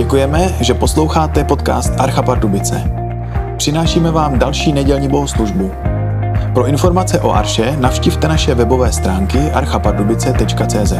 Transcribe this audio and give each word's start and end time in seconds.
Děkujeme, 0.00 0.56
že 0.60 0.74
posloucháte 0.74 1.44
podcast 1.44 1.92
Archa 1.98 2.22
Pardubice. 2.22 2.84
Přinášíme 3.56 4.10
vám 4.10 4.38
další 4.38 4.72
nedělní 4.72 5.08
bohoslužbu. 5.08 5.70
Pro 6.54 6.66
informace 6.66 7.20
o 7.20 7.30
Arše 7.30 7.76
navštivte 7.76 8.28
naše 8.28 8.54
webové 8.54 8.92
stránky 8.92 9.38
archapardubice.cz. 9.38 10.92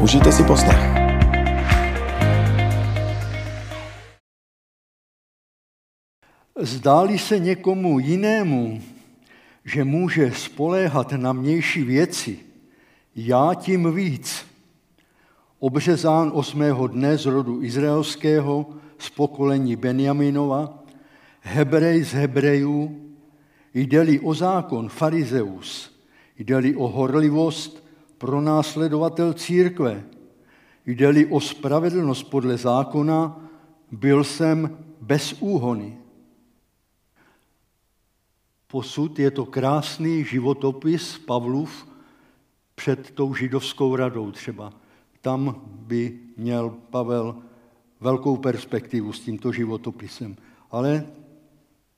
Užijte 0.00 0.32
si 0.32 0.44
poslech. 0.44 0.78
Zdáli 6.60 7.18
se 7.18 7.38
někomu 7.38 7.98
jinému, 7.98 8.80
že 9.64 9.84
může 9.84 10.30
spoléhat 10.30 11.12
na 11.12 11.32
mější 11.32 11.82
věci, 11.82 12.38
já 13.16 13.54
tím 13.54 13.94
víc. 13.94 14.55
Obřezán 15.66 16.30
osmého 16.34 16.86
dne 16.86 17.18
z 17.18 17.26
rodu 17.26 17.62
izraelského, 17.62 18.66
z 18.98 19.10
pokolení 19.10 19.76
Benjaminova, 19.76 20.84
Hebrej 21.40 22.04
z 22.04 22.12
Hebrejů, 22.12 23.10
jde-li 23.74 24.20
o 24.20 24.34
zákon 24.34 24.88
farizeus, 24.88 25.98
jde-li 26.38 26.76
o 26.76 26.88
horlivost 26.88 27.86
pro 28.18 28.40
následovatel 28.40 29.32
církve, 29.32 30.04
jde-li 30.86 31.26
o 31.26 31.40
spravedlnost 31.40 32.22
podle 32.22 32.56
zákona, 32.56 33.40
byl 33.92 34.24
jsem 34.24 34.78
bez 35.00 35.34
úhony. 35.40 35.98
Posud 38.66 39.18
je 39.18 39.30
to 39.30 39.46
krásný 39.46 40.24
životopis 40.24 41.18
Pavlův 41.18 41.86
před 42.74 43.10
tou 43.10 43.34
židovskou 43.34 43.96
radou 43.96 44.30
třeba. 44.30 44.72
Tam 45.26 45.60
by 45.66 46.18
měl 46.36 46.74
Pavel 46.90 47.36
velkou 48.00 48.36
perspektivu 48.36 49.12
s 49.12 49.20
tímto 49.20 49.52
životopisem. 49.52 50.36
Ale 50.70 51.06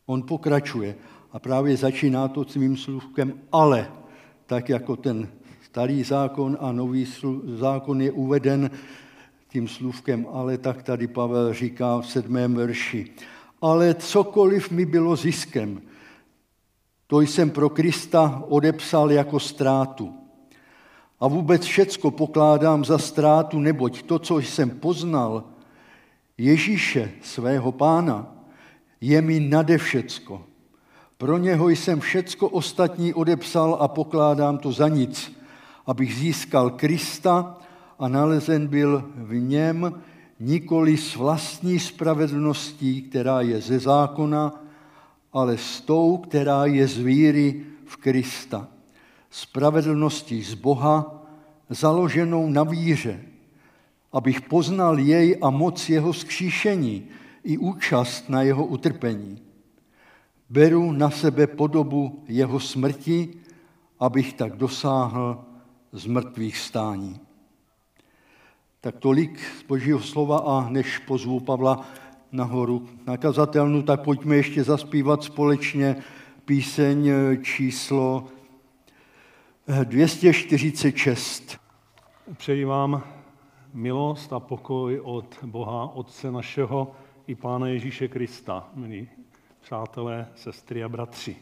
on 0.07 0.23
pokračuje 0.23 0.97
a 1.33 1.39
právě 1.39 1.77
začíná 1.77 2.29
to 2.29 2.45
svým 2.45 2.77
slůvkem 2.77 3.33
ale, 3.53 3.93
tak 4.47 4.69
jako 4.69 4.97
ten 4.97 5.29
starý 5.63 6.03
zákon 6.03 6.57
a 6.61 6.73
nový 6.73 7.07
zákon 7.45 8.01
je 8.01 8.13
uveden 8.13 8.71
tím 9.49 9.69
slůvkem 9.69 10.27
ale, 10.33 10.59
tak 10.59 10.83
tady 10.83 11.07
Pavel 11.07 11.53
říká 11.53 12.01
v 12.01 12.07
sedmém 12.07 12.55
verši. 12.55 13.11
Ale 13.63 13.95
cokoliv 13.95 14.71
mi 14.71 14.87
bylo 14.87 15.17
ziskem, 15.17 15.83
to 17.07 17.21
jsem 17.21 17.51
pro 17.51 17.69
Krista 17.69 18.45
odepsal 18.49 19.13
jako 19.13 19.41
ztrátu. 19.41 20.28
A 21.21 21.29
vůbec 21.29 21.65
všecko 21.65 22.11
pokládám 22.11 22.85
za 22.85 22.99
ztrátu, 22.99 23.59
neboť 23.59 24.03
to, 24.03 24.19
co 24.19 24.39
jsem 24.39 24.71
poznal, 24.71 25.45
Ježíše, 26.39 27.11
svého 27.23 27.73
pána, 27.73 28.27
je 29.01 29.23
mi 29.23 29.41
nade 29.41 29.79
všecko. 29.79 30.43
Pro 31.19 31.39
něho 31.39 31.69
jsem 31.69 32.01
všecko 32.01 32.49
ostatní 32.49 33.15
odepsal 33.15 33.77
a 33.81 33.89
pokládám 33.89 34.59
to 34.59 34.73
za 34.73 34.89
nic, 34.89 35.33
abych 35.87 36.15
získal 36.15 36.71
Krista 36.71 37.59
a 37.99 38.09
nalezen 38.09 38.67
byl 38.67 39.05
v 39.15 39.35
něm 39.35 40.03
nikoli 40.41 40.97
s 40.97 41.17
vlastní 41.17 41.79
spravedlností, 41.79 43.03
která 43.03 43.41
je 43.41 43.61
ze 43.61 43.79
zákona, 43.79 44.65
ale 45.33 45.59
s 45.59 45.81
tou, 45.81 46.17
která 46.17 46.67
je 46.67 46.87
z 46.87 46.99
víry 46.99 47.65
v 47.85 47.97
Krista. 47.97 48.69
Spravedlností 49.31 50.43
z 50.43 50.55
Boha, 50.55 51.25
založenou 51.71 52.51
na 52.51 52.63
víře, 52.63 53.21
abych 54.13 54.41
poznal 54.41 54.99
jej 54.99 55.39
a 55.43 55.51
moc 55.51 55.89
jeho 55.89 56.13
skříšení 56.13 57.09
i 57.45 57.59
účast 57.59 58.29
na 58.29 58.43
jeho 58.43 58.67
utrpení. 58.67 59.43
Beru 60.51 60.93
na 60.93 61.11
sebe 61.11 61.47
podobu 61.47 62.25
jeho 62.29 62.61
smrti, 62.61 63.29
abych 64.01 64.33
tak 64.33 64.57
dosáhl 64.57 65.45
z 65.93 66.07
mrtvých 66.07 66.59
stání. 66.59 67.21
Tak 68.81 68.97
tolik 68.97 69.41
z 69.61 69.63
Božího 69.63 70.01
slova 70.01 70.39
a 70.39 70.69
než 70.69 70.99
pozvu 70.99 71.41
Pavla 71.41 71.89
nahoru 72.33 72.89
na 73.07 73.17
kazatelnu, 73.17 73.83
tak 73.83 74.03
pojďme 74.03 74.37
ještě 74.37 74.65
zaspívat 74.65 75.25
společně 75.25 75.97
píseň 76.45 77.11
číslo 77.43 78.25
246. 79.69 81.59
Přeji 82.37 82.65
vám 82.65 83.03
milost 83.75 84.33
a 84.33 84.41
pokoj 84.41 85.01
od 85.01 85.39
Boha, 85.45 85.87
Otce 85.95 86.31
našeho 86.31 86.93
i 87.27 87.35
Pána 87.35 87.67
Ježíše 87.67 88.09
Krista, 88.09 88.69
milí 88.75 89.09
přátelé, 89.61 90.29
sestry 90.35 90.85
a 90.85 90.89
bratři. 90.89 91.37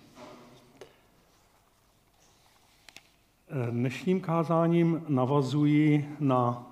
Dnešním 3.70 4.20
kázáním 4.20 5.04
navazuji 5.09 6.16
na 6.20 6.66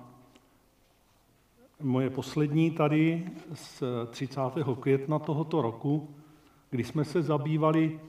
moje 1.81 2.09
poslední 2.09 2.71
tady 2.71 3.29
z 3.53 3.83
30. 4.09 4.41
května 4.79 5.19
tohoto 5.19 5.61
roku, 5.61 6.15
kdy 6.69 6.83
jsme 6.83 7.05
se 7.05 7.21
zabývali 7.21 7.99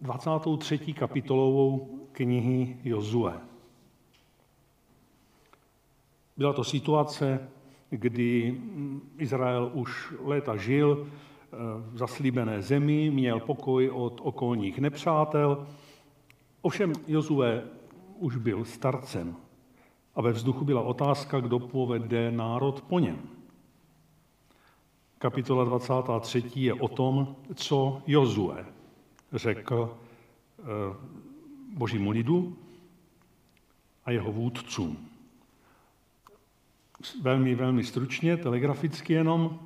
23. 0.00 0.78
kapitolovou 0.78 1.98
knihy 2.12 2.76
Jozue. 2.84 3.40
Byla 6.36 6.52
to 6.52 6.64
situace, 6.64 7.48
kdy 7.90 8.60
Izrael 9.18 9.70
už 9.74 10.14
léta 10.20 10.56
žil 10.56 11.08
v 11.90 11.98
zaslíbené 11.98 12.62
zemi, 12.62 13.10
měl 13.10 13.40
pokoj 13.40 13.90
od 13.90 14.20
okolních 14.22 14.78
nepřátel. 14.78 15.66
Ovšem 16.62 16.92
Jozue 17.06 17.64
už 18.18 18.36
byl 18.36 18.64
starcem 18.64 19.36
a 20.14 20.22
ve 20.22 20.32
vzduchu 20.32 20.64
byla 20.64 20.82
otázka, 20.82 21.40
kdo 21.40 21.58
povede 21.58 22.30
národ 22.30 22.80
po 22.80 22.98
něm. 22.98 23.18
Kapitola 25.18 25.64
23. 25.64 26.42
je 26.54 26.74
o 26.74 26.88
tom, 26.88 27.36
co 27.54 28.02
Jozue 28.06 28.75
řekl 29.36 29.96
eh, 30.58 30.64
božímu 31.74 32.10
lidu 32.10 32.56
a 34.04 34.10
jeho 34.10 34.32
vůdcům. 34.32 35.08
Velmi, 37.22 37.54
velmi 37.54 37.84
stručně, 37.84 38.36
telegraficky 38.36 39.12
jenom. 39.12 39.60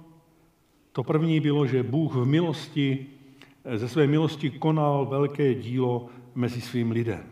To 0.92 1.04
první 1.04 1.40
bylo, 1.40 1.66
že 1.66 1.82
Bůh 1.82 2.14
v 2.14 2.24
milosti, 2.24 3.06
eh, 3.64 3.78
ze 3.78 3.88
své 3.88 4.06
milosti 4.06 4.50
konal 4.50 5.06
velké 5.06 5.54
dílo 5.54 6.08
mezi 6.34 6.60
svým 6.60 6.90
lidem. 6.90 7.24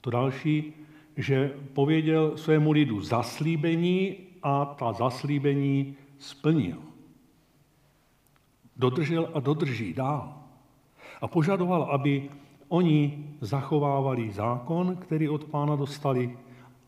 To 0.00 0.10
další, 0.10 0.72
že 1.16 1.54
pověděl 1.72 2.36
svému 2.36 2.72
lidu 2.72 3.00
zaslíbení 3.00 4.16
a 4.42 4.64
ta 4.64 4.92
zaslíbení 4.92 5.96
splnil. 6.18 6.78
Dodržel 8.76 9.30
a 9.34 9.40
dodrží 9.40 9.92
dál. 9.92 10.39
A 11.20 11.28
požadoval, 11.28 11.82
aby 11.82 12.30
oni 12.68 13.26
zachovávali 13.40 14.30
zákon, 14.30 14.96
který 14.96 15.28
od 15.28 15.44
pána 15.44 15.76
dostali 15.76 16.38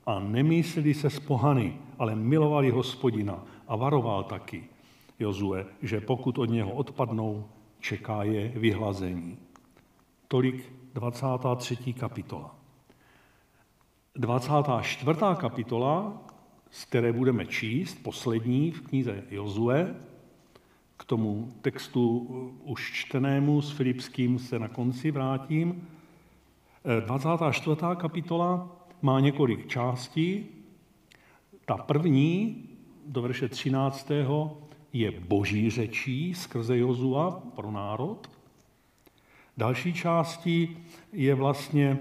a 0.07 0.19
nemysleli 0.19 0.95
se 0.95 1.11
z 1.11 1.21
pohany, 1.21 1.77
ale 1.99 2.15
milovali 2.15 2.71
hospodina 2.71 3.45
a 3.69 3.77
varoval 3.77 4.25
taky 4.25 4.65
Jozue, 5.19 5.67
že 5.83 6.01
pokud 6.01 6.39
od 6.39 6.51
něho 6.51 6.73
odpadnou, 6.73 7.45
čeká 7.81 8.23
je 8.23 8.49
vyhlazení. 8.49 9.39
Tolik 10.29 10.73
23. 10.95 11.93
kapitola. 11.93 12.55
24. 14.15 15.19
kapitola, 15.37 16.23
z 16.71 16.85
které 16.85 17.13
budeme 17.13 17.47
číst, 17.47 17.95
poslední 18.03 18.71
v 18.71 18.81
knize 18.81 19.25
Jozue, 19.31 19.95
k 21.03 21.05
tomu 21.05 21.53
textu 21.61 22.19
už 22.65 22.93
čtenému 22.93 23.63
s 23.63 23.71
Filipským 23.71 24.39
se 24.39 24.59
na 24.59 24.69
konci 24.69 25.11
vrátím. 25.11 25.89
24. 27.07 27.77
kapitola 27.97 28.77
má 29.03 29.21
několik 29.21 29.67
částí. 29.67 30.47
Ta 31.65 31.77
první, 31.77 32.65
do 33.07 33.23
verše 33.23 33.49
13. 33.49 34.11
je 34.93 35.11
boží 35.11 35.71
řečí 35.71 36.35
skrze 36.35 36.79
Jozua 36.79 37.43
pro 37.55 37.71
národ. 37.71 38.31
Další 39.57 39.93
částí 39.95 40.77
je 41.13 41.35
vlastně 41.35 41.99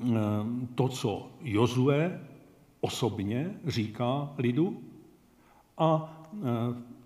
Ehm, 0.00 0.68
to, 0.74 0.88
co 0.88 1.30
Jozue 1.40 2.20
osobně 2.80 3.54
říká 3.66 4.34
lidu 4.38 4.82
a 5.78 6.14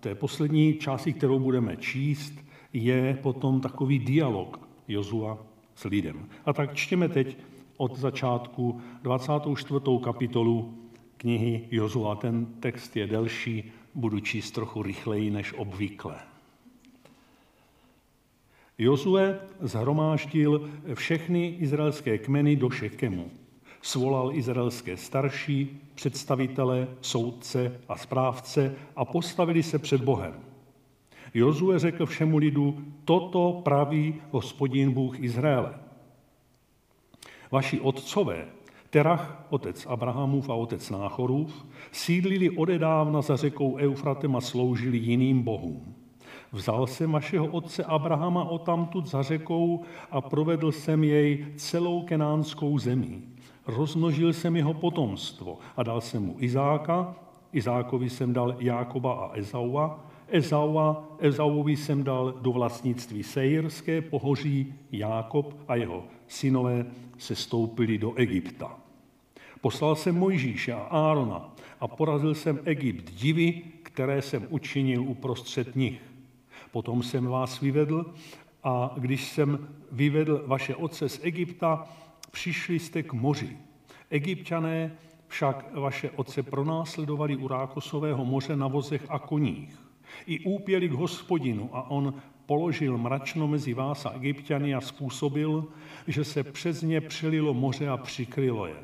té 0.03 0.15
poslední 0.15 0.73
části, 0.73 1.13
kterou 1.13 1.39
budeme 1.39 1.77
číst, 1.77 2.33
je 2.73 3.19
potom 3.21 3.61
takový 3.61 3.99
dialog 3.99 4.59
Jozua 4.87 5.37
s 5.75 5.83
lidem. 5.83 6.29
A 6.45 6.53
tak 6.53 6.73
čtěme 6.73 7.09
teď 7.09 7.37
od 7.77 7.97
začátku 7.97 8.81
24. 9.01 9.79
kapitolu 10.03 10.73
knihy 11.17 11.67
Jozua. 11.71 12.15
Ten 12.15 12.45
text 12.45 12.95
je 12.95 13.07
delší, 13.07 13.71
budu 13.95 14.19
číst 14.19 14.51
trochu 14.51 14.83
rychleji 14.83 15.31
než 15.31 15.53
obvykle. 15.53 16.15
Jozue 18.77 19.39
zhromáždil 19.59 20.69
všechny 20.93 21.47
izraelské 21.47 22.17
kmeny 22.17 22.55
do 22.55 22.69
Šekemu. 22.69 23.31
Svolal 23.85 24.31
izraelské 24.33 24.97
starší, 24.97 25.81
představitele, 25.95 26.87
soudce 27.01 27.79
a 27.89 27.97
správce 27.97 28.75
a 28.95 29.05
postavili 29.05 29.63
se 29.63 29.79
před 29.79 30.01
Bohem. 30.01 30.33
Jozue 31.33 31.79
řekl 31.79 32.05
všemu 32.05 32.37
lidu, 32.37 32.77
toto 33.05 33.61
praví 33.63 34.15
hospodin 34.31 34.91
Bůh 34.91 35.19
Izraele. 35.19 35.73
Vaši 37.51 37.79
otcové, 37.79 38.45
Terach, 38.89 39.45
otec 39.49 39.85
Abrahamův 39.85 40.49
a 40.49 40.53
otec 40.53 40.89
Náchorův, 40.89 41.65
sídlili 41.91 42.49
odedávna 42.49 43.21
za 43.21 43.35
řekou 43.35 43.77
Eufratem 43.77 44.35
a 44.35 44.41
sloužili 44.41 44.97
jiným 44.97 45.41
bohům. 45.41 45.95
Vzal 46.51 46.87
jsem 46.87 47.11
vašeho 47.11 47.47
otce 47.47 47.83
Abrahama 47.83 48.43
o 48.43 48.57
tamtud 48.57 49.07
za 49.07 49.21
řekou 49.23 49.81
a 50.11 50.21
provedl 50.21 50.71
jsem 50.71 51.03
jej 51.03 51.45
celou 51.55 52.03
kenánskou 52.03 52.77
zemí. 52.79 53.32
Rozmnožil 53.67 54.33
jsem 54.33 54.55
jeho 54.55 54.73
potomstvo 54.73 55.57
a 55.77 55.83
dal 55.83 56.01
jsem 56.01 56.23
mu 56.23 56.35
Izáka, 56.39 57.15
Izákovi 57.53 58.09
jsem 58.09 58.33
dal 58.33 58.55
Jákoba 58.59 59.13
a 59.13 59.37
Ezaua, 59.37 60.05
Ezaua, 60.27 61.07
Ezauovi 61.19 61.77
jsem 61.77 62.03
dal 62.03 62.33
do 62.41 62.51
vlastnictví 62.51 63.23
Sejrské 63.23 64.01
pohoří, 64.01 64.73
Jákob 64.91 65.55
a 65.67 65.75
jeho 65.75 66.03
synové 66.27 66.85
se 67.17 67.35
stoupili 67.35 67.97
do 67.97 68.13
Egypta. 68.13 68.77
Poslal 69.61 69.95
jsem 69.95 70.15
Mojžíše 70.15 70.73
a 70.73 70.79
Árona 70.79 71.53
a 71.79 71.87
porazil 71.87 72.35
jsem 72.35 72.59
Egypt 72.65 73.11
divy, 73.11 73.61
které 73.83 74.21
jsem 74.21 74.47
učinil 74.49 75.03
uprostřed 75.03 75.75
nich. 75.75 76.01
Potom 76.71 77.03
jsem 77.03 77.25
vás 77.25 77.59
vyvedl 77.59 78.13
a 78.63 78.95
když 78.97 79.29
jsem 79.29 79.67
vyvedl 79.91 80.43
vaše 80.47 80.75
otce 80.75 81.09
z 81.09 81.19
Egypta, 81.23 81.87
přišli 82.33 82.79
jste 82.79 83.03
k 83.03 83.13
moři. 83.13 83.57
Egyptiané 84.09 84.91
však 85.27 85.73
vaše 85.73 86.09
otce 86.09 86.43
pronásledovali 86.43 87.35
u 87.35 87.47
Rákosového 87.47 88.25
moře 88.25 88.55
na 88.55 88.67
vozech 88.67 89.05
a 89.09 89.19
koních. 89.19 89.79
I 90.25 90.39
úpěli 90.39 90.89
k 90.89 90.91
hospodinu 90.91 91.69
a 91.73 91.89
on 91.89 92.13
položil 92.45 92.97
mračno 92.97 93.47
mezi 93.47 93.73
vás 93.73 94.05
a 94.05 94.09
egyptiany 94.09 94.75
a 94.75 94.81
způsobil, 94.81 95.65
že 96.07 96.23
se 96.23 96.43
přes 96.43 96.81
ně 96.81 97.01
přelilo 97.01 97.53
moře 97.53 97.89
a 97.89 97.97
přikrylo 97.97 98.65
je. 98.65 98.83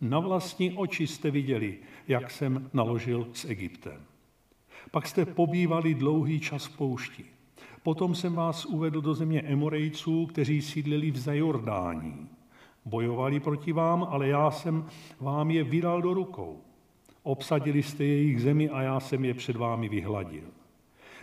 Na 0.00 0.18
vlastní 0.18 0.72
oči 0.72 1.06
jste 1.06 1.30
viděli, 1.30 1.78
jak 2.08 2.30
jsem 2.30 2.70
naložil 2.72 3.28
s 3.32 3.44
Egyptem. 3.44 4.00
Pak 4.90 5.06
jste 5.06 5.24
pobývali 5.24 5.94
dlouhý 5.94 6.40
čas 6.40 6.66
v 6.66 6.76
poušti. 6.76 7.24
Potom 7.82 8.14
jsem 8.14 8.34
vás 8.34 8.64
uvedl 8.64 9.00
do 9.00 9.14
země 9.14 9.42
Emorejců, 9.42 10.26
kteří 10.26 10.62
sídlili 10.62 11.10
v 11.10 11.18
Zajordání. 11.18 12.35
Bojovali 12.86 13.40
proti 13.40 13.72
vám, 13.72 14.06
ale 14.10 14.28
já 14.28 14.50
jsem 14.50 14.86
vám 15.20 15.50
je 15.50 15.64
vydal 15.64 16.02
do 16.02 16.14
rukou. 16.14 16.60
Obsadili 17.22 17.82
jste 17.82 18.04
jejich 18.04 18.42
zemi 18.42 18.68
a 18.68 18.82
já 18.82 19.00
jsem 19.00 19.24
je 19.24 19.34
před 19.34 19.56
vámi 19.56 19.88
vyhladil. 19.88 20.48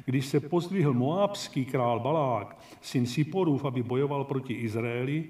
Když 0.06 0.26
se 0.26 0.40
pozdvihl 0.40 0.94
moábský 0.94 1.66
král 1.66 2.00
Balák, 2.00 2.58
syn 2.82 3.06
Siporův, 3.06 3.66
aby 3.66 3.84
bojoval 3.84 4.24
proti 4.24 4.54
Izraeli 4.54 5.26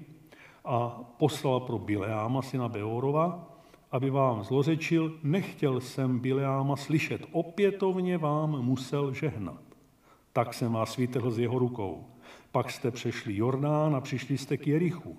a 0.64 1.00
poslal 1.18 1.60
pro 1.60 1.78
Bileáma, 1.78 2.42
syna 2.42 2.68
Beorova, 2.68 3.50
aby 3.92 4.10
vám 4.10 4.44
zlořečil, 4.44 5.18
nechtěl 5.22 5.80
jsem 5.80 6.18
Bileáma 6.18 6.76
slyšet, 6.76 7.26
opětovně 7.32 8.18
vám 8.18 8.50
musel 8.50 9.12
žehnat. 9.12 9.62
Tak 10.32 10.54
jsem 10.54 10.72
vás 10.72 10.96
vytrhl 10.96 11.30
z 11.30 11.38
jeho 11.38 11.58
rukou. 11.58 12.06
Pak 12.52 12.70
jste 12.70 12.90
přešli 12.90 13.36
Jordán 13.36 13.96
a 13.96 14.00
přišli 14.00 14.38
jste 14.38 14.56
k 14.56 14.66
Jerichu. 14.66 15.16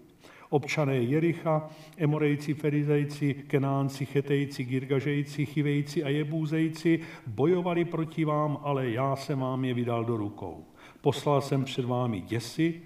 Občané 0.56 0.96
Jericha, 0.96 1.69
Emorejci, 1.98 2.54
Ferizejci, 2.54 3.34
Kenánci, 3.34 4.06
Chetejci, 4.06 4.63
Girgažejci, 4.63 5.46
Chivejci 5.46 6.04
a 6.04 6.10
Jebůzejci 6.10 7.00
bojovali 7.28 7.86
proti 7.86 8.25
vám, 8.25 8.60
ale 8.62 8.90
já 8.90 9.16
jsem 9.16 9.40
vám 9.40 9.66
je 9.66 9.74
vydal 9.74 10.06
do 10.06 10.18
rukou. 10.18 10.66
Poslal 11.02 11.42
jsem 11.42 11.63
před 11.63 11.86
vámi 11.86 12.22
děsi 12.22 12.81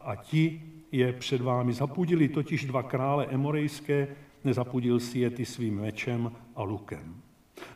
a 0.00 0.16
ti 0.16 0.62
je 0.92 1.12
před 1.12 1.40
vámi 1.40 1.72
zapudili, 1.72 2.28
totiž 2.28 2.64
dva 2.64 2.82
krále 2.82 3.26
emorejské, 3.26 4.08
nezapudil 4.44 5.00
si 5.00 5.18
je 5.18 5.30
ty 5.30 5.44
svým 5.44 5.80
mečem 5.80 6.32
a 6.56 6.62
lukem. 6.62 7.14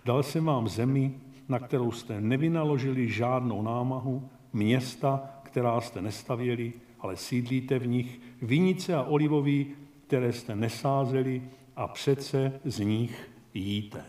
Dal 0.05 0.23
jsem 0.23 0.45
vám 0.45 0.69
zemi, 0.69 1.15
na 1.49 1.59
kterou 1.59 1.93
jste 1.93 2.21
nevynaložili 2.21 3.09
žádnou 3.09 3.63
námahu, 3.63 4.29
města, 4.53 5.41
která 5.43 5.81
jste 5.81 6.03
nestavěli, 6.03 6.73
ale 7.05 7.17
sídlíte 7.17 7.79
v 7.79 7.87
nich, 7.87 8.21
vinice 8.43 8.95
a 8.95 9.03
olivový, 9.03 9.67
které 10.07 10.33
jste 10.33 10.57
nesázeli 10.57 11.43
a 11.77 11.89
přece 11.89 12.61
z 12.65 12.79
nich 12.79 13.31
jíte. 13.55 14.05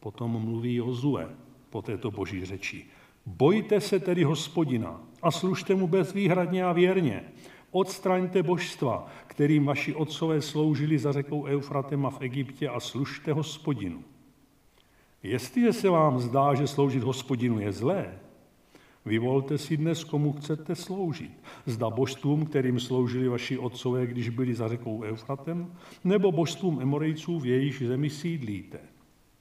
Potom 0.00 0.30
mluví 0.30 0.74
Jozue 0.74 1.28
po 1.70 1.82
této 1.82 2.10
boží 2.10 2.44
řeči. 2.44 2.86
Bojte 3.26 3.80
se 3.80 4.00
tedy 4.00 4.24
hospodina 4.24 5.00
a 5.22 5.30
služte 5.30 5.74
mu 5.74 5.86
bezvýhradně 5.86 6.64
a 6.64 6.72
věrně. 6.72 7.24
Odstraňte 7.70 8.42
božstva, 8.42 9.06
kterým 9.26 9.64
vaši 9.64 9.94
otcové 9.94 10.42
sloužili 10.42 10.98
za 10.98 11.12
řekou 11.12 11.44
Eufratema 11.44 12.10
v 12.10 12.20
Egyptě 12.20 12.68
a 12.68 12.80
služte 12.80 13.32
hospodinu. 13.32 14.04
Jestliže 15.22 15.72
se 15.72 15.88
vám 15.88 16.18
zdá, 16.18 16.54
že 16.54 16.66
sloužit 16.66 17.02
hospodinu 17.02 17.60
je 17.60 17.72
zlé, 17.72 18.18
Vyvolte 19.06 19.58
si 19.58 19.76
dnes, 19.76 20.04
komu 20.04 20.32
chcete 20.32 20.74
sloužit. 20.74 21.32
Zda 21.66 21.90
božstvům, 21.90 22.46
kterým 22.46 22.80
sloužili 22.80 23.28
vaši 23.28 23.58
otcové, 23.58 24.06
když 24.06 24.28
byli 24.28 24.54
za 24.54 24.68
řekou 24.68 25.02
Eufratem, 25.02 25.72
nebo 26.04 26.32
božstvům 26.32 26.80
Emorejců, 26.80 27.38
v 27.38 27.46
jejich 27.46 27.82
zemi 27.86 28.10
sídlíte. 28.10 28.78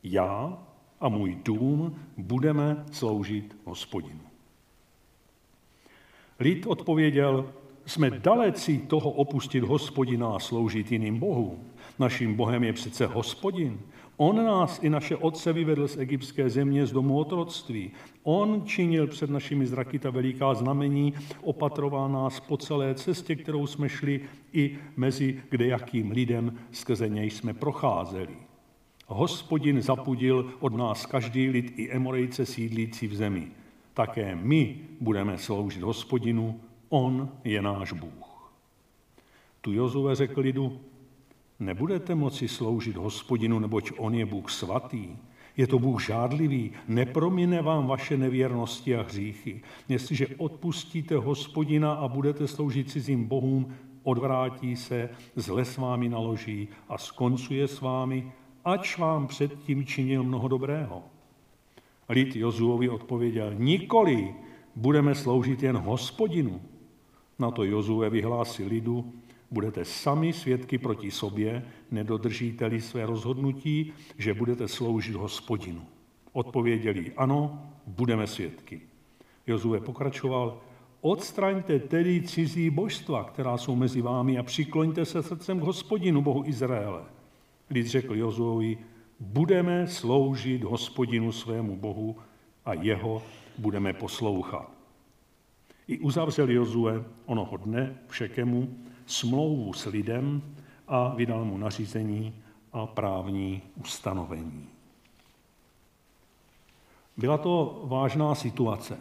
Já 0.03 0.63
a 0.99 1.09
můj 1.09 1.37
dům 1.45 1.95
budeme 2.17 2.85
sloužit 2.91 3.57
hospodinu. 3.65 4.19
Lid 6.39 6.67
odpověděl, 6.67 7.53
jsme 7.85 8.09
daleci 8.09 8.77
toho 8.77 9.11
opustit 9.11 9.63
hospodina 9.63 10.35
a 10.35 10.39
sloužit 10.39 10.91
jiným 10.91 11.19
bohům. 11.19 11.59
Naším 11.99 12.35
bohem 12.35 12.63
je 12.63 12.73
přece 12.73 13.05
hospodin. 13.05 13.79
On 14.21 14.45
nás 14.45 14.79
i 14.83 14.89
naše 14.89 15.15
otce 15.15 15.53
vyvedl 15.53 15.87
z 15.87 15.97
egyptské 15.97 16.49
země 16.49 16.85
z 16.85 16.91
domu 16.91 17.17
otroctví. 17.17 17.91
On 18.23 18.61
činil 18.65 19.07
před 19.07 19.29
našimi 19.29 19.65
zraky 19.65 19.99
ta 19.99 20.09
veliká 20.09 20.53
znamení, 20.53 21.13
opatroval 21.41 22.09
nás 22.09 22.39
po 22.39 22.57
celé 22.57 22.95
cestě, 22.95 23.35
kterou 23.35 23.67
jsme 23.67 23.89
šli 23.89 24.21
i 24.53 24.77
mezi 24.97 25.41
kdejakým 25.49 26.11
lidem, 26.11 26.59
skrze 26.71 27.09
něj 27.09 27.29
jsme 27.29 27.53
procházeli. 27.53 28.35
Hospodin 29.07 29.81
zapudil 29.81 30.53
od 30.59 30.73
nás 30.73 31.05
každý 31.05 31.49
lid 31.49 31.73
i 31.75 31.91
emorejce 31.91 32.45
sídlící 32.45 33.07
v 33.07 33.15
zemi. 33.15 33.47
Také 33.93 34.35
my 34.35 34.79
budeme 35.01 35.37
sloužit 35.37 35.83
hospodinu, 35.83 36.59
on 36.89 37.29
je 37.43 37.61
náš 37.61 37.93
Bůh. 37.93 38.53
Tu 39.61 39.71
Jozue 39.71 40.15
řekl 40.15 40.41
lidu, 40.41 40.79
nebudete 41.59 42.15
moci 42.15 42.47
sloužit 42.47 42.95
hospodinu, 42.95 43.59
neboť 43.59 43.91
on 43.97 44.15
je 44.15 44.25
Bůh 44.25 44.51
svatý. 44.51 45.07
Je 45.57 45.67
to 45.67 45.79
Bůh 45.79 46.05
žádlivý, 46.05 46.71
nepromine 46.87 47.61
vám 47.61 47.87
vaše 47.87 48.17
nevěrnosti 48.17 48.95
a 48.95 49.01
hříchy. 49.01 49.61
Jestliže 49.89 50.27
odpustíte 50.37 51.15
hospodina 51.15 51.93
a 51.93 52.07
budete 52.07 52.47
sloužit 52.47 52.91
cizím 52.91 53.25
bohům, 53.25 53.73
odvrátí 54.03 54.75
se, 54.75 55.09
zle 55.35 55.65
s 55.65 55.77
vámi 55.77 56.09
naloží 56.09 56.67
a 56.89 56.97
skoncuje 56.97 57.67
s 57.67 57.81
vámi, 57.81 58.31
ač 58.65 58.97
vám 58.97 59.27
předtím 59.27 59.85
činil 59.85 60.23
mnoho 60.23 60.47
dobrého. 60.47 61.03
Lid 62.09 62.35
Jozuovi 62.35 62.89
odpověděl, 62.89 63.53
nikoli 63.53 64.35
budeme 64.75 65.15
sloužit 65.15 65.63
jen 65.63 65.77
hospodinu. 65.77 66.61
Na 67.39 67.51
to 67.51 67.63
Jozue 67.63 68.09
vyhlásil 68.09 68.67
lidu, 68.67 69.13
budete 69.51 69.85
sami 69.85 70.33
svědky 70.33 70.77
proti 70.77 71.11
sobě, 71.11 71.65
nedodržíte-li 71.91 72.81
své 72.81 73.05
rozhodnutí, 73.05 73.93
že 74.17 74.33
budete 74.33 74.67
sloužit 74.67 75.15
hospodinu. 75.15 75.81
Odpověděli, 76.33 77.11
ano, 77.17 77.69
budeme 77.87 78.27
svědky. 78.27 78.81
Jozue 79.47 79.79
pokračoval, 79.79 80.61
odstraňte 81.01 81.79
tedy 81.79 82.21
cizí 82.21 82.69
božstva, 82.69 83.23
která 83.23 83.57
jsou 83.57 83.75
mezi 83.75 84.01
vámi 84.01 84.37
a 84.37 84.43
přikloňte 84.43 85.05
se 85.05 85.23
srdcem 85.23 85.59
k 85.59 85.63
hospodinu, 85.63 86.21
Bohu 86.21 86.43
Izraele. 86.45 87.01
Lid 87.69 87.87
řekl 87.87 88.15
Jozuovi, 88.15 88.77
budeme 89.19 89.87
sloužit 89.87 90.63
hospodinu 90.63 91.31
svému 91.31 91.75
Bohu 91.75 92.17
a 92.65 92.73
jeho 92.73 93.23
budeme 93.57 93.93
poslouchat. 93.93 94.71
I 95.87 95.99
uzavřel 95.99 96.49
Jozue 96.49 97.03
onoho 97.25 97.57
dne 97.57 97.97
všekemu 98.07 98.77
smlouvu 99.09 99.73
s 99.73 99.85
lidem 99.85 100.41
a 100.87 101.07
vydal 101.15 101.45
mu 101.45 101.57
nařízení, 101.57 102.33
a 102.73 102.85
právní 102.85 103.61
ustanovení. 103.75 104.67
Byla 107.17 107.37
to 107.37 107.81
vážná 107.83 108.35
situace. 108.35 108.97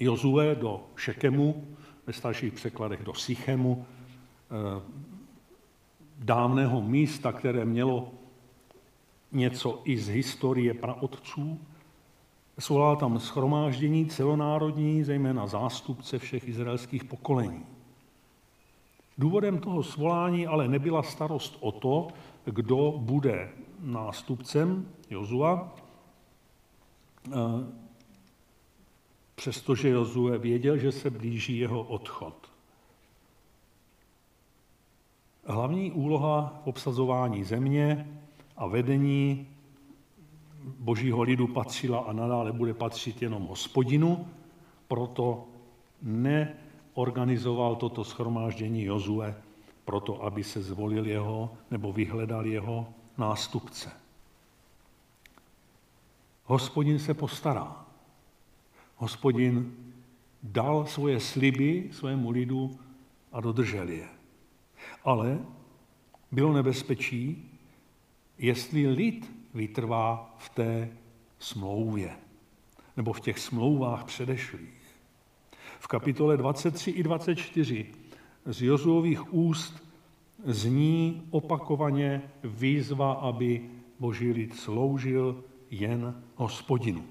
Jozue 0.00 0.54
do 0.54 0.80
Šekemu, 0.96 1.64
ve 2.06 2.12
starších 2.12 2.52
překladech 2.52 3.04
do 3.04 3.14
Sychemu, 3.14 3.86
eh, 3.86 4.82
dávného 6.18 6.82
místa, 6.82 7.32
které 7.32 7.64
mělo 7.64 8.12
něco 9.32 9.82
i 9.84 9.98
z 9.98 10.08
historie 10.08 10.74
praotců, 10.74 11.60
svolal 12.58 12.96
tam 12.96 13.20
schromáždění 13.20 14.06
celonárodní, 14.06 15.04
zejména 15.04 15.46
zástupce 15.46 16.18
všech 16.18 16.48
izraelských 16.48 17.04
pokolení. 17.04 17.77
Důvodem 19.18 19.58
toho 19.58 19.82
svolání 19.82 20.46
ale 20.46 20.68
nebyla 20.68 21.02
starost 21.02 21.56
o 21.60 21.72
to, 21.72 22.08
kdo 22.44 22.94
bude 22.96 23.50
nástupcem 23.80 24.88
Jozua, 25.10 25.74
eh, 27.26 27.32
přestože 29.34 29.88
Jozue 29.88 30.38
věděl, 30.38 30.78
že 30.78 30.92
se 30.92 31.10
blíží 31.10 31.58
jeho 31.58 31.82
odchod. 31.82 32.34
Hlavní 35.44 35.92
úloha 35.92 36.60
v 36.64 36.66
obsazování 36.66 37.44
země 37.44 38.18
a 38.56 38.66
vedení 38.66 39.46
božího 40.78 41.22
lidu 41.22 41.46
patřila 41.46 41.98
a 41.98 42.12
nadále 42.12 42.52
bude 42.52 42.74
patřit 42.74 43.22
jenom 43.22 43.46
hospodinu, 43.46 44.28
proto 44.88 45.44
neorganizoval 46.96 47.76
toto 47.76 48.04
schromáždění 48.04 48.84
Jozue 48.84 49.42
proto, 49.84 50.22
aby 50.22 50.44
se 50.44 50.62
zvolil 50.62 51.06
jeho 51.06 51.54
nebo 51.70 51.92
vyhledal 51.92 52.46
jeho 52.46 52.88
nástupce. 53.18 53.92
Hospodin 56.44 56.98
se 56.98 57.14
postará. 57.14 57.86
Hospodin 58.96 59.76
dal 60.42 60.86
svoje 60.86 61.20
sliby 61.20 61.90
svému 61.92 62.30
lidu 62.30 62.78
a 63.32 63.40
dodržel 63.40 63.88
je. 63.88 64.08
Ale 65.04 65.38
bylo 66.32 66.52
nebezpečí, 66.52 67.50
jestli 68.38 68.86
lid 68.86 69.32
vytrvá 69.54 70.34
v 70.38 70.48
té 70.48 70.90
smlouvě, 71.38 72.16
nebo 72.96 73.12
v 73.12 73.20
těch 73.20 73.38
smlouvách 73.38 74.04
předešlých. 74.04 74.77
V 75.78 75.86
kapitole 75.86 76.36
23 76.36 76.90
i 76.90 77.02
24 77.02 77.86
z 78.46 78.62
Jozuových 78.62 79.34
úst 79.34 79.88
zní 80.44 81.22
opakovaně 81.30 82.22
výzva, 82.44 83.12
aby 83.12 83.70
boží 84.00 84.32
lid 84.32 84.56
sloužil 84.56 85.44
jen 85.70 86.22
hospodinu. 86.36 87.04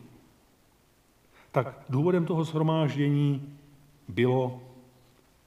Tak 1.51 1.85
důvodem 1.89 2.25
toho 2.25 2.43
shromáždění 2.43 3.57
bylo 4.07 4.61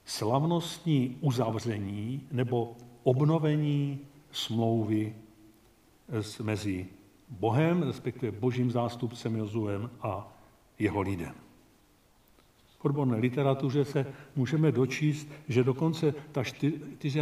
slavnostní 0.05 1.17
uzavření 1.21 2.27
nebo 2.31 2.75
obnovení 3.03 3.99
smlouvy 4.31 5.15
mezi 6.43 6.87
Bohem, 7.29 7.83
respektive 7.83 8.31
božím 8.31 8.71
zástupcem 8.71 9.35
Jozuem 9.35 9.89
a 10.01 10.37
jeho 10.79 11.01
lidem. 11.01 11.35
Odborné 12.83 13.17
literatuře 13.17 13.85
se 13.85 14.05
můžeme 14.35 14.71
dočíst, 14.71 15.27
že 15.47 15.63
dokonce 15.63 16.13
ta 16.31 16.43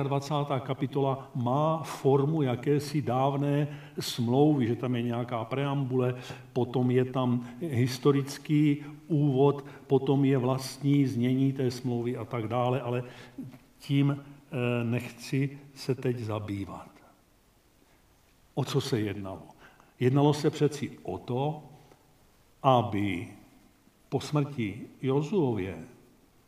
24. 0.04 0.60
kapitola 0.60 1.32
má 1.36 1.84
formu 1.84 2.42
jakési 2.42 3.02
dávné 3.02 3.68
smlouvy, 4.00 4.68
že 4.68 4.76
tam 4.76 4.96
je 4.96 5.02
nějaká 5.02 5.46
preambule, 5.46 6.16
potom 6.54 6.92
je 6.92 7.06
tam 7.06 7.48
historický 7.60 8.78
úvod, 9.08 9.66
potom 9.88 10.26
je 10.26 10.38
vlastní 10.38 11.06
znění 11.06 11.54
té 11.54 11.72
smlouvy 11.72 12.18
a 12.18 12.26
tak 12.26 12.48
dále, 12.48 12.82
ale 12.82 13.04
tím 13.80 14.18
eh, 14.18 14.84
nechci 14.84 15.60
se 15.76 15.96
teď 15.96 16.20
zabývat. 16.20 16.90
O 18.54 18.64
co 18.64 18.82
se 18.82 19.00
jednalo? 19.00 19.42
Jednalo 20.00 20.34
se 20.34 20.50
přeci 20.50 20.98
o 21.04 21.18
to, 21.18 21.64
aby 22.64 23.28
po 24.10 24.20
smrti 24.20 24.88
Jozuově 25.02 25.86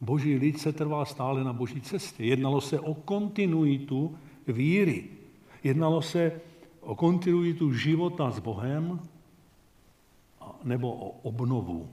boží 0.02 0.36
lid 0.36 0.60
se 0.60 0.74
trval 0.74 1.06
stále 1.06 1.44
na 1.44 1.54
boží 1.54 1.82
cestě. 1.82 2.24
Jednalo 2.24 2.62
se 2.62 2.80
o 2.80 2.94
kontinuitu 2.94 4.18
víry. 4.48 5.10
Jednalo 5.64 6.02
se 6.02 6.42
o 6.82 6.96
kontinuitu 6.96 7.74
života 7.74 8.32
s 8.32 8.40
Bohem 8.40 9.00
nebo 10.64 10.94
o 10.94 11.10
obnovu 11.10 11.90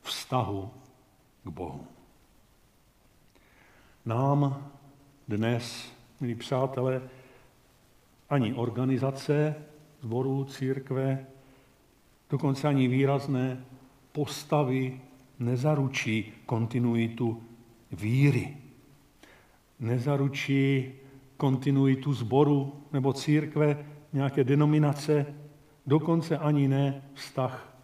vztahu 0.00 0.70
k 1.44 1.48
Bohu. 1.48 1.86
Nám 4.06 4.70
dnes, 5.28 5.92
milí 6.20 6.34
přátelé, 6.34 7.02
ani 8.30 8.54
organizace 8.54 9.54
zborů, 10.00 10.44
církve, 10.44 11.26
dokonce 12.30 12.68
ani 12.68 12.88
výrazné 12.88 13.64
postavy 14.14 15.00
nezaručí 15.38 16.32
kontinuitu 16.46 17.42
víry. 17.92 18.56
Nezaručí 19.80 20.92
kontinuitu 21.36 22.14
zboru 22.14 22.72
nebo 22.92 23.12
církve, 23.12 23.86
nějaké 24.12 24.44
denominace, 24.44 25.34
dokonce 25.86 26.38
ani 26.38 26.68
ne 26.68 27.02
vztah 27.14 27.74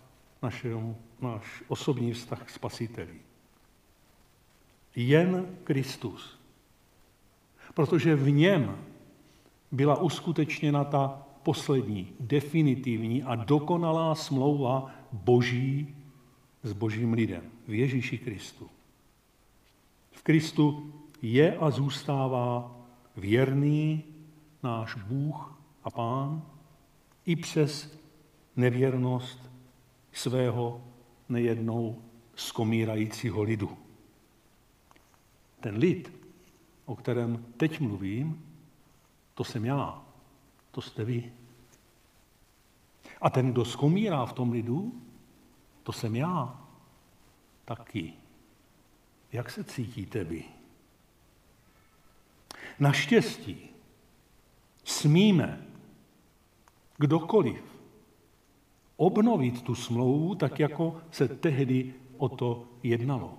našeho, 0.43 0.95
náš 1.21 1.63
osobní 1.69 2.13
vztah 2.13 2.43
k 2.43 2.51
spasiteli. 2.51 3.15
Jen 4.97 5.47
Kristus. 5.65 6.39
Protože 7.75 8.17
v 8.17 8.31
něm 8.31 8.79
byla 9.73 9.97
uskutečněna 9.97 10.85
ta 10.85 11.27
poslední, 11.43 12.13
definitivní 12.21 13.23
a 13.23 13.35
dokonalá 13.35 14.15
smlouva 14.15 14.91
Boží 15.13 16.00
s 16.63 16.73
Božím 16.73 17.13
lidem 17.13 17.43
v 17.69 17.75
Ježíši 17.75 18.19
Kristu. 18.19 18.71
V 20.13 20.23
Kristu 20.23 20.93
je 21.23 21.57
a 21.57 21.71
zůstává 21.71 22.77
věrný 23.17 24.05
náš 24.63 24.95
Bůh 24.95 25.61
a 25.85 25.91
Pán 25.91 26.43
i 27.27 27.37
přes 27.37 27.99
nevěrnost 28.57 29.51
svého 30.13 30.85
nejednou 31.29 32.03
skomírajícího 32.35 33.43
lidu. 33.43 33.79
Ten 35.61 35.77
lid, 35.77 36.13
o 36.85 36.97
kterém 36.97 37.45
teď 37.57 37.81
mluvím, 37.81 38.47
to 39.35 39.45
jsem 39.45 39.65
já, 39.65 40.03
to 40.71 40.81
jste 40.81 41.05
vy. 41.05 41.33
A 43.21 43.31
ten, 43.31 43.53
kdo 43.53 43.65
skomírá 43.65 44.27
v 44.27 44.33
tom 44.33 44.53
lidu, 44.53 45.03
to 45.91 45.95
jsem 45.95 46.17
já 46.17 46.61
taky. 47.65 48.13
Jak 49.33 49.51
se 49.51 49.65
cítíte 49.65 50.25
vy? 50.25 50.45
Naštěstí 52.79 53.71
smíme 54.85 55.67
kdokoliv 56.99 57.65
obnovit 58.97 59.63
tu 59.63 59.75
smlouvu 59.75 60.35
tak, 60.35 60.61
jako 60.61 61.01
se 61.11 61.29
tehdy 61.29 61.95
o 62.19 62.29
to 62.29 62.69
jednalo 62.83 63.39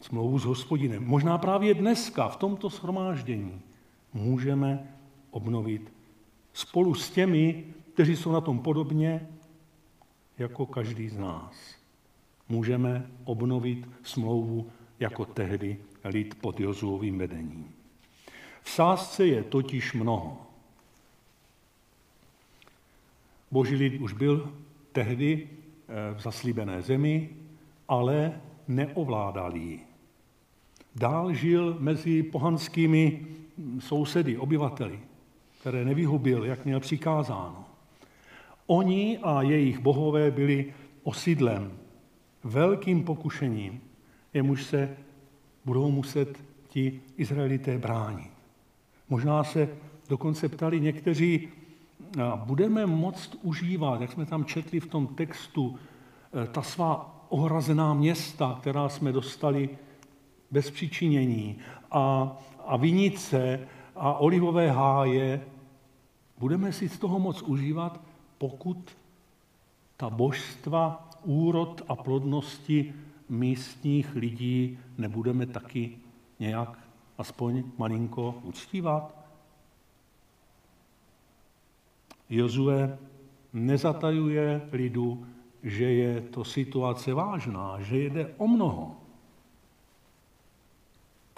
smlouvu 0.00 0.38
s 0.38 0.44
hospodinem. 0.44 1.04
Možná 1.04 1.38
právě 1.38 1.74
dneska, 1.74 2.28
v 2.28 2.36
tomto 2.36 2.68
shromáždění, 2.68 3.60
můžeme 4.14 4.96
obnovit 5.30 5.92
spolu 6.52 6.94
s 6.94 7.10
těmi, 7.10 7.64
kteří 7.94 8.16
jsou 8.16 8.32
na 8.32 8.40
tom 8.40 8.58
podobně, 8.58 9.28
jako 10.40 10.66
každý 10.66 11.08
z 11.08 11.18
nás. 11.18 11.76
Můžeme 12.48 13.10
obnovit 13.24 13.88
smlouvu 14.02 14.70
jako 15.00 15.24
tehdy 15.24 15.76
lid 16.04 16.34
pod 16.40 16.60
Jozuovým 16.60 17.18
vedením. 17.18 17.74
V 18.62 18.70
sázce 18.70 19.26
je 19.26 19.42
totiž 19.44 19.92
mnoho. 19.92 20.46
Boží 23.50 23.74
lid 23.74 24.00
už 24.00 24.12
byl 24.12 24.52
tehdy 24.92 25.48
eh, 25.48 26.14
v 26.14 26.20
zaslíbené 26.20 26.82
zemi, 26.82 27.30
ale 27.88 28.40
neovládal 28.68 29.56
ji. 29.56 29.80
Dál 30.96 31.34
žil 31.34 31.76
mezi 31.78 32.22
pohanskými 32.22 33.26
sousedy, 33.78 34.38
obyvateli, 34.38 35.00
které 35.60 35.84
nevyhubil, 35.84 36.44
jak 36.44 36.64
měl 36.64 36.80
přikázáno. 36.80 37.69
Oni 38.70 39.18
a 39.18 39.42
jejich 39.42 39.78
bohové 39.78 40.30
byli 40.30 40.74
osídlem, 41.02 41.72
velkým 42.44 43.04
pokušením, 43.04 43.80
jemuž 44.34 44.64
se 44.64 44.96
budou 45.64 45.90
muset 45.90 46.44
ti 46.68 47.00
Izraelité 47.16 47.78
bránit. 47.78 48.30
Možná 49.08 49.44
se 49.44 49.68
dokonce 50.08 50.48
ptali 50.48 50.80
někteří, 50.80 51.48
budeme 52.44 52.86
moct 52.86 53.36
užívat, 53.42 54.00
jak 54.00 54.12
jsme 54.12 54.26
tam 54.26 54.44
četli 54.44 54.80
v 54.80 54.86
tom 54.86 55.06
textu, 55.06 55.78
eh, 55.78 56.46
ta 56.46 56.62
svá 56.62 57.24
ohrazená 57.28 57.94
města, 57.94 58.58
která 58.60 58.88
jsme 58.88 59.12
dostali 59.12 59.68
bez 60.50 60.70
přičinění, 60.70 61.58
a, 61.90 62.36
a 62.66 62.76
vinice 62.76 63.68
a 63.96 64.14
olivové 64.14 64.70
háje, 64.70 65.40
budeme 66.38 66.72
si 66.72 66.88
z 66.88 66.98
toho 66.98 67.18
moc 67.18 67.42
užívat, 67.42 68.09
pokud 68.40 68.96
ta 69.96 70.10
božstva, 70.10 71.08
úrod 71.24 71.82
a 71.88 71.96
plodnosti 71.96 72.94
místních 73.28 74.16
lidí 74.16 74.78
nebudeme 74.98 75.46
taky 75.46 75.98
nějak 76.38 76.78
aspoň 77.18 77.64
malinko 77.78 78.40
uctívat? 78.42 79.14
Jozue 82.30 82.98
nezatajuje 83.52 84.68
lidu, 84.72 85.26
že 85.62 85.84
je 85.84 86.20
to 86.20 86.44
situace 86.44 87.14
vážná, 87.14 87.80
že 87.80 87.98
jde 87.98 88.34
o 88.36 88.46
mnoho. 88.48 88.96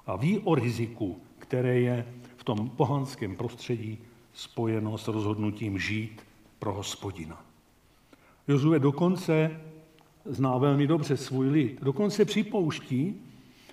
A 0.06 0.16
ví 0.16 0.38
o 0.38 0.54
riziku, 0.54 1.18
které 1.38 1.80
je 1.80 2.14
v 2.36 2.44
tom 2.44 2.70
pohanském 2.70 3.36
prostředí 3.36 3.98
spojeno 4.32 4.98
s 4.98 5.08
rozhodnutím 5.08 5.78
žít 5.78 6.31
pro 6.62 6.74
hospodina. 6.74 7.44
Jozue 8.48 8.78
dokonce 8.78 9.60
zná 10.24 10.58
velmi 10.58 10.86
dobře 10.86 11.16
svůj 11.16 11.48
lid. 11.48 11.82
Dokonce 11.82 12.24
připouští, 12.24 13.14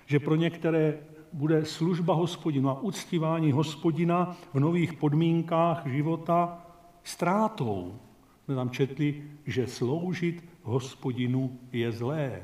že 0.05 0.19
pro 0.19 0.36
některé 0.36 0.98
bude 1.34 1.65
služba 1.65 2.13
hospodinu 2.13 2.69
a 2.69 2.81
uctívání 2.81 3.51
hospodina 3.51 4.38
v 4.53 4.60
nových 4.60 4.93
podmínkách 4.93 5.88
života 5.88 6.65
ztrátou. 7.03 8.00
My 8.48 8.55
tam 8.55 8.69
četli, 8.69 9.24
že 9.46 9.67
sloužit 9.67 10.50
hospodinu 10.63 11.60
je 11.72 11.91
zlé. 11.91 12.41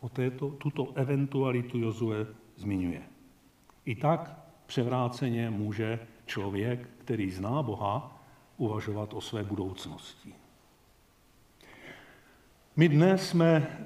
O 0.00 0.08
této, 0.08 0.50
tuto 0.50 0.92
eventualitu 0.94 1.78
Jozue 1.78 2.26
zmiňuje. 2.56 3.02
I 3.84 3.94
tak 3.94 4.38
převráceně 4.66 5.50
může 5.50 5.98
člověk, 6.26 6.88
který 6.98 7.30
zná 7.30 7.62
Boha, 7.62 8.15
uvažovat 8.56 9.14
o 9.14 9.20
své 9.20 9.44
budoucnosti. 9.44 10.34
My 12.76 12.88
dnes 12.88 13.28
jsme 13.28 13.78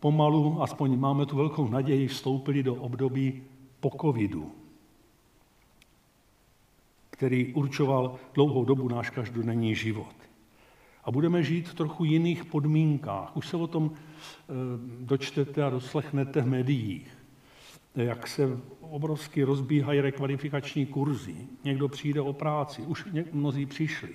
pomalu, 0.00 0.62
aspoň 0.62 0.98
máme 0.98 1.26
tu 1.26 1.36
velkou 1.36 1.68
naději, 1.68 2.08
vstoupili 2.08 2.62
do 2.62 2.74
období 2.74 3.42
po 3.80 3.90
covidu, 4.00 4.52
který 7.10 7.54
určoval 7.54 8.16
dlouhou 8.34 8.64
dobu 8.64 8.88
náš 8.88 9.10
každodenní 9.10 9.74
život. 9.74 10.14
A 11.04 11.10
budeme 11.10 11.42
žít 11.42 11.68
v 11.68 11.74
trochu 11.74 12.04
jiných 12.04 12.44
podmínkách. 12.44 13.36
Už 13.36 13.48
se 13.48 13.56
o 13.56 13.66
tom 13.66 13.90
eh, 13.92 14.52
dočtete 15.00 15.64
a 15.64 15.70
doslechnete 15.70 16.40
v 16.40 16.46
médiích, 16.46 17.23
jak 17.94 18.26
se 18.26 18.58
obrovsky 18.80 19.44
rozbíhají 19.44 20.00
rekvalifikační 20.00 20.86
kurzy. 20.86 21.36
Někdo 21.64 21.88
přijde 21.88 22.20
o 22.20 22.32
práci, 22.32 22.82
už 22.82 23.08
mnozí 23.32 23.66
přišli 23.66 24.08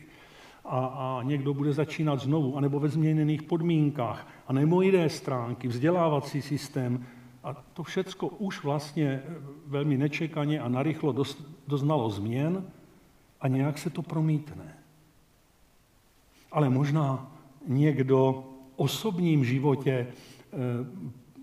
a, 0.66 0.86
a 0.86 1.24
někdo 1.24 1.54
bude 1.54 1.74
začínat 1.74 2.20
znovu, 2.20 2.58
anebo 2.58 2.80
ve 2.80 2.90
změněných 2.90 3.44
podmínkách, 3.44 4.28
a 4.48 4.54
nebo 4.54 4.82
jiné 4.82 5.10
stránky, 5.10 5.68
vzdělávací 5.68 6.42
systém. 6.42 7.06
A 7.44 7.54
to 7.54 7.84
všecko 7.84 8.28
už 8.28 8.64
vlastně 8.64 9.24
velmi 9.68 9.98
nečekaně 9.98 10.60
a 10.60 10.68
narychlo 10.68 11.16
doznalo 11.68 12.10
změn 12.10 12.64
a 13.42 13.48
nějak 13.48 13.78
se 13.78 13.90
to 13.90 14.02
promítne. 14.02 14.78
Ale 16.52 16.70
možná 16.70 17.32
někdo 17.68 18.44
osobním 18.76 19.46
životě 19.46 19.92
e, 19.92 20.08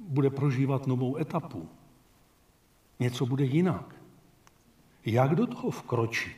bude 0.09 0.31
prožívat 0.31 0.87
novou 0.87 1.17
etapu. 1.17 1.69
Něco 3.01 3.27
bude 3.27 3.45
jinak. 3.45 3.95
Jak 5.05 5.35
do 5.35 5.47
toho 5.47 5.71
vkročit? 5.71 6.37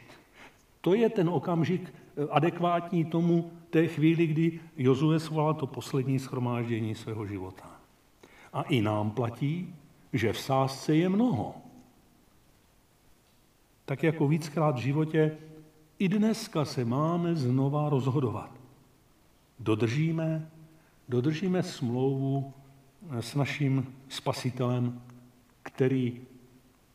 To 0.80 0.94
je 0.94 1.10
ten 1.10 1.28
okamžik, 1.28 1.94
adekvátní 2.30 3.04
tomu 3.04 3.50
té 3.70 3.86
chvíli, 3.86 4.26
kdy 4.26 4.60
Jozue 4.76 5.20
svolal 5.20 5.54
to 5.54 5.66
poslední 5.66 6.18
schromáždění 6.18 6.94
svého 6.94 7.26
života. 7.26 7.70
A 8.52 8.62
i 8.62 8.82
nám 8.82 9.10
platí, 9.10 9.74
že 10.12 10.32
v 10.32 10.40
sázce 10.40 10.96
je 10.96 11.08
mnoho. 11.08 11.54
Tak 13.84 14.02
jako 14.02 14.28
víckrát 14.28 14.76
v 14.76 14.78
životě, 14.78 15.38
i 15.98 16.08
dneska 16.08 16.64
se 16.64 16.84
máme 16.84 17.36
znova 17.36 17.88
rozhodovat. 17.88 18.50
Dodržíme, 19.58 20.50
dodržíme 21.08 21.62
smlouvu 21.62 22.52
s 23.20 23.34
naším 23.34 23.94
spasitelem, 24.08 25.02
který 25.62 26.20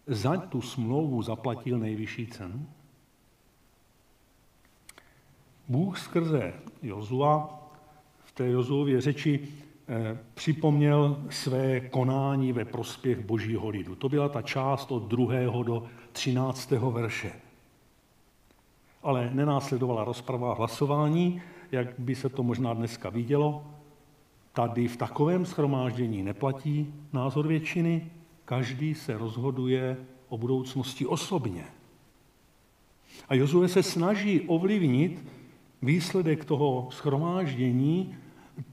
za 0.08 0.38
tu 0.38 0.62
smlouvu 0.62 1.22
zaplatil 1.22 1.80
nejvyšší 1.80 2.28
cenu? 2.28 2.68
Bůh 5.68 6.00
skrze 6.00 6.54
Jozua 6.82 7.60
v 8.24 8.32
té 8.32 8.48
Jozuově 8.48 9.02
řeči 9.02 9.48
eh, 9.88 10.18
připomněl 10.34 11.24
své 11.30 11.80
konání 11.80 12.54
ve 12.54 12.66
prospěch 12.66 13.20
božího 13.20 13.70
lidu. 13.70 13.96
To 13.96 14.10
byla 14.10 14.30
ta 14.30 14.42
část 14.42 14.92
od 14.92 15.04
2. 15.04 15.64
do 15.64 15.88
13. 16.12 16.72
verše. 16.72 17.32
Ale 19.04 19.30
nenásledovala 19.34 20.04
rozprava 20.04 20.52
a 20.52 20.56
hlasování, 20.56 21.42
jak 21.72 21.88
by 21.98 22.16
se 22.16 22.30
to 22.30 22.44
možná 22.44 22.74
dneska 22.74 23.10
vidělo. 23.10 23.66
Tady 24.54 24.88
v 24.88 24.98
takovém 24.98 25.46
schromáždění 25.46 26.24
neplatí 26.24 26.94
názor 27.14 27.48
většiny, 27.48 28.12
každý 28.46 28.96
se 28.96 29.18
rozhoduje 29.18 29.98
o 30.30 30.38
budoucnosti 30.38 31.06
osobně. 31.06 31.66
A 33.30 33.36
Jozue 33.36 33.68
se 33.68 33.84
snaží 33.84 34.42
ovlivnit 34.42 35.26
výsledek 35.82 36.46
toho 36.46 36.88
schromáždění, 36.92 38.16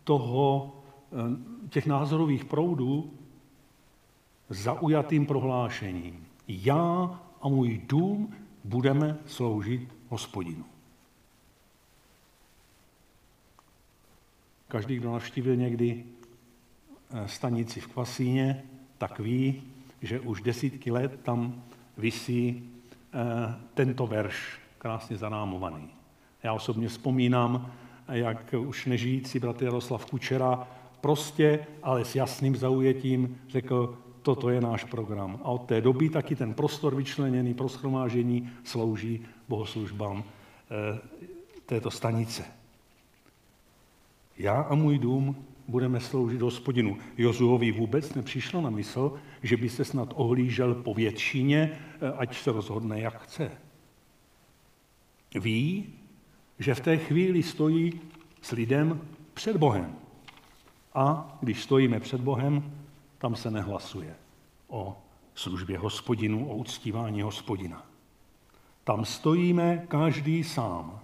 toho, 0.05 0.77
eh, 1.13 1.69
těch 1.69 1.87
názorových 1.87 2.45
proudů 2.45 3.11
zaujatým 4.49 5.27
prohlášením. 5.27 6.27
Já 6.49 7.21
a 7.41 7.49
můj 7.49 7.83
dům 7.87 8.35
budeme 8.65 9.19
sloužit 9.27 9.89
hospodinu. 10.09 10.65
Každý, 14.69 14.97
kdo 14.97 15.13
navštívil 15.13 15.57
někdy 15.57 16.05
eh, 17.11 17.29
stanici 17.29 17.81
v 17.81 17.87
Kvasíně, 17.87 18.63
tak 19.01 19.19
ví, 19.19 19.63
že 20.03 20.21
už 20.21 20.43
desítky 20.43 20.91
let 20.91 21.21
tam 21.23 21.63
visí 21.97 22.69
eh, 23.13 23.55
tento 23.75 24.07
verš, 24.07 24.61
krásně 24.79 25.17
zanámovaný. 25.17 25.89
Já 26.43 26.53
osobně 26.53 26.89
vzpomínám, 26.89 27.73
jak 28.09 28.55
už 28.59 28.87
nežijící 28.87 29.39
bratr 29.39 29.65
Jaroslav 29.65 30.07
Kučera 30.07 30.69
prostě, 31.01 31.67
ale 31.83 32.05
s 32.05 32.15
jasným 32.15 32.57
zaujetím 32.57 33.39
řekl, 33.49 33.99
toto 34.23 34.51
je 34.51 34.61
náš 34.61 34.85
program. 34.85 35.41
A 35.43 35.49
od 35.49 35.65
té 35.65 35.81
doby 35.81 36.09
taky 36.09 36.37
ten 36.37 36.55
prostor 36.55 36.95
vyčleněný 36.95 37.55
pro 37.55 37.69
schromážení 37.69 38.51
slouží 38.65 39.21
bohoslužbám 39.49 40.25
eh, 40.25 40.99
této 41.67 41.91
stanice. 41.91 42.45
Já 44.39 44.61
a 44.61 44.75
můj 44.75 44.99
dům 44.99 45.37
budeme 45.69 46.01
sloužit 46.01 46.43
hospodinu. 46.43 46.99
Jozuovi 47.19 47.73
vůbec 47.73 48.15
nepřišlo 48.15 48.61
na 48.61 48.71
mysl, 48.71 49.15
že 49.43 49.57
by 49.57 49.69
se 49.69 49.85
snad 49.85 50.13
ohlížel 50.15 50.75
po 50.75 50.95
většině, 50.95 51.71
eh, 51.73 52.13
ať 52.13 52.37
se 52.37 52.53
rozhodne, 52.53 53.01
jak 53.01 53.23
chce. 53.23 53.51
Ví, 55.35 55.93
že 56.59 56.75
v 56.75 56.81
té 56.81 56.97
chvíli 56.97 57.43
stojí 57.43 58.01
s 58.43 58.51
lidem 58.51 59.01
před 59.35 59.57
Bohem. 59.57 59.95
A 60.95 61.39
když 61.41 61.63
stojíme 61.63 62.01
před 62.01 62.21
Bohem, 62.21 62.73
tam 63.19 63.37
se 63.37 63.51
nehlasuje 63.51 64.15
o 64.69 64.97
službě 65.35 65.79
hospodinu, 65.79 66.49
o 66.49 66.57
uctívání 66.57 67.23
hospodina. 67.23 67.87
Tam 68.85 69.05
stojíme 69.05 69.87
každý 69.89 70.45
sám. 70.45 71.01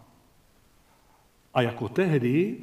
A 1.55 1.62
jako 1.62 1.88
tehdy, 1.88 2.57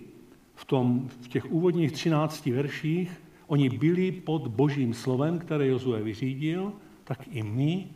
v, 0.55 0.65
tom, 0.65 1.09
v 1.21 1.27
těch 1.27 1.51
úvodních 1.51 1.91
třinácti 1.91 2.51
verších, 2.51 3.21
oni 3.47 3.69
byli 3.69 4.11
pod 4.11 4.47
božím 4.47 4.93
slovem, 4.93 5.39
které 5.39 5.67
Jozue 5.67 6.01
vyřídil, 6.01 6.73
tak 7.03 7.27
i 7.31 7.43
my 7.43 7.87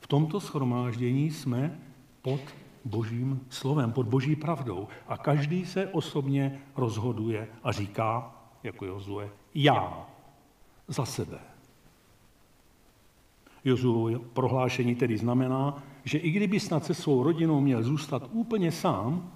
v 0.00 0.06
tomto 0.06 0.40
schromáždění 0.40 1.30
jsme 1.30 1.78
pod 2.22 2.40
božím 2.84 3.40
slovem, 3.50 3.92
pod 3.92 4.06
boží 4.06 4.36
pravdou. 4.36 4.88
A 5.08 5.16
každý 5.16 5.66
se 5.66 5.86
osobně 5.86 6.60
rozhoduje 6.76 7.48
a 7.62 7.72
říká, 7.72 8.34
jako 8.62 8.84
Jozue, 8.86 9.30
já 9.54 10.06
za 10.88 11.04
sebe. 11.04 11.38
Jozuovo 13.64 14.18
prohlášení 14.18 14.94
tedy 14.94 15.18
znamená, 15.18 15.82
že 16.04 16.18
i 16.18 16.30
kdyby 16.30 16.60
snad 16.60 16.84
se 16.84 16.94
svou 16.94 17.22
rodinou 17.22 17.60
měl 17.60 17.82
zůstat 17.82 18.28
úplně 18.32 18.72
sám, 18.72 19.32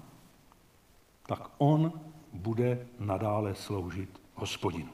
tak 1.25 1.49
on 1.57 1.91
bude 2.33 2.87
nadále 2.99 3.55
sloužit 3.55 4.09
hospodinu. 4.35 4.89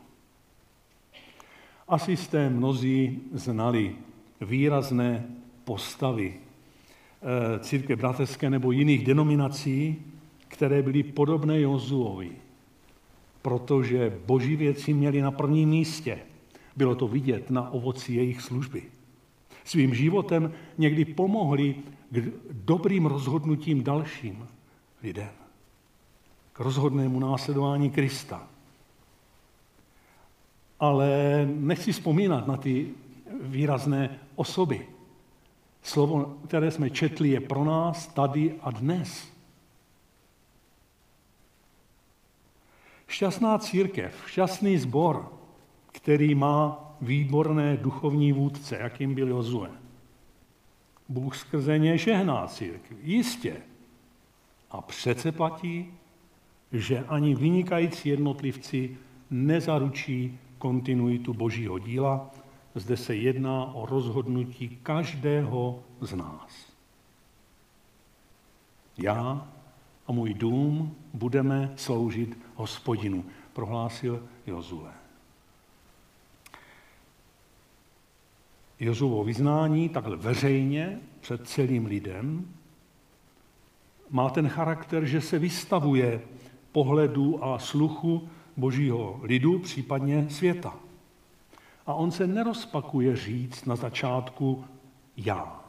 Asi 1.87 2.17
jste 2.17 2.49
mnozí 2.49 3.19
znali 3.33 3.95
výrazné 4.41 5.25
postavy 5.63 6.33
eh, 6.35 7.59
církve 7.59 7.95
bratrské 7.95 8.49
nebo 8.49 8.71
jiných 8.71 9.05
denominací, 9.05 9.95
které 10.47 10.81
byly 10.81 11.03
podobné 11.03 11.61
Jozuovi, 11.61 12.31
protože 13.41 14.19
boží 14.25 14.55
věci 14.55 14.93
měli 14.93 15.21
na 15.21 15.31
prvním 15.31 15.69
místě. 15.69 16.19
Bylo 16.75 16.95
to 16.95 17.07
vidět 17.07 17.49
na 17.49 17.69
ovoci 17.69 18.13
jejich 18.13 18.41
služby. 18.41 18.83
Svým 19.63 19.95
životem 19.95 20.53
někdy 20.77 21.05
pomohli 21.05 21.75
k 22.11 22.31
dobrým 22.51 23.05
rozhodnutím 23.05 23.83
dalším 23.83 24.47
lidem. 25.03 25.38
Rozhodnému 26.59 27.19
následování 27.19 27.89
Krista. 27.89 28.47
Ale 30.79 31.09
nechci 31.45 31.91
vzpomínat 31.91 32.47
na 32.47 32.57
ty 32.57 32.91
výrazné 33.41 34.19
osoby. 34.35 34.87
Slovo, 35.83 36.37
které 36.47 36.71
jsme 36.71 36.89
četli, 36.89 37.29
je 37.29 37.39
pro 37.39 37.63
nás 37.63 38.07
tady 38.07 38.55
a 38.61 38.71
dnes. 38.71 39.27
Šťastná 43.07 43.57
církev, 43.57 44.23
šťastný 44.27 44.77
sbor, 44.77 45.31
který 45.91 46.35
má 46.35 46.91
výborné 47.01 47.77
duchovní 47.77 48.31
vůdce, 48.31 48.77
jakým 48.77 49.15
byl 49.15 49.27
Jozue. 49.27 49.69
Bůh 51.09 51.35
skrze 51.35 51.79
ně 51.79 51.97
žehná 51.97 52.47
církvi, 52.47 52.97
jistě. 53.03 53.61
A 54.71 54.81
přece 54.81 55.31
platí, 55.31 55.93
že 56.71 57.05
ani 57.07 57.35
vynikající 57.35 58.09
jednotlivci 58.09 58.97
nezaručí 59.29 60.39
kontinuitu 60.57 61.33
božího 61.33 61.79
díla. 61.79 62.31
Zde 62.75 62.97
se 62.97 63.15
jedná 63.15 63.65
o 63.73 63.85
rozhodnutí 63.85 64.79
každého 64.83 65.83
z 66.01 66.15
nás. 66.15 66.71
Já 68.97 69.47
a 70.07 70.11
můj 70.11 70.33
dům 70.33 70.95
budeme 71.13 71.73
sloužit 71.75 72.37
hospodinu, 72.55 73.25
prohlásil 73.53 74.23
Jozue. 74.47 74.91
Jozuvo 78.79 79.23
vyznání 79.23 79.89
takhle 79.89 80.17
veřejně 80.17 80.99
před 81.21 81.47
celým 81.47 81.85
lidem 81.85 82.53
má 84.09 84.29
ten 84.29 84.49
charakter, 84.49 85.05
že 85.05 85.21
se 85.21 85.39
vystavuje 85.39 86.21
pohledu 86.71 87.43
a 87.43 87.59
sluchu 87.59 88.29
božího 88.57 89.19
lidu, 89.23 89.59
případně 89.59 90.29
světa. 90.29 90.75
A 91.85 91.93
on 91.93 92.11
se 92.11 92.27
nerozpakuje 92.27 93.15
říct 93.15 93.65
na 93.65 93.75
začátku 93.75 94.65
já, 95.17 95.63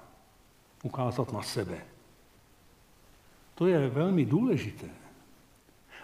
ukázat 0.82 1.32
na 1.32 1.42
sebe. 1.42 1.78
To 3.54 3.66
je 3.66 3.88
velmi 3.88 4.24
důležité. 4.24 4.88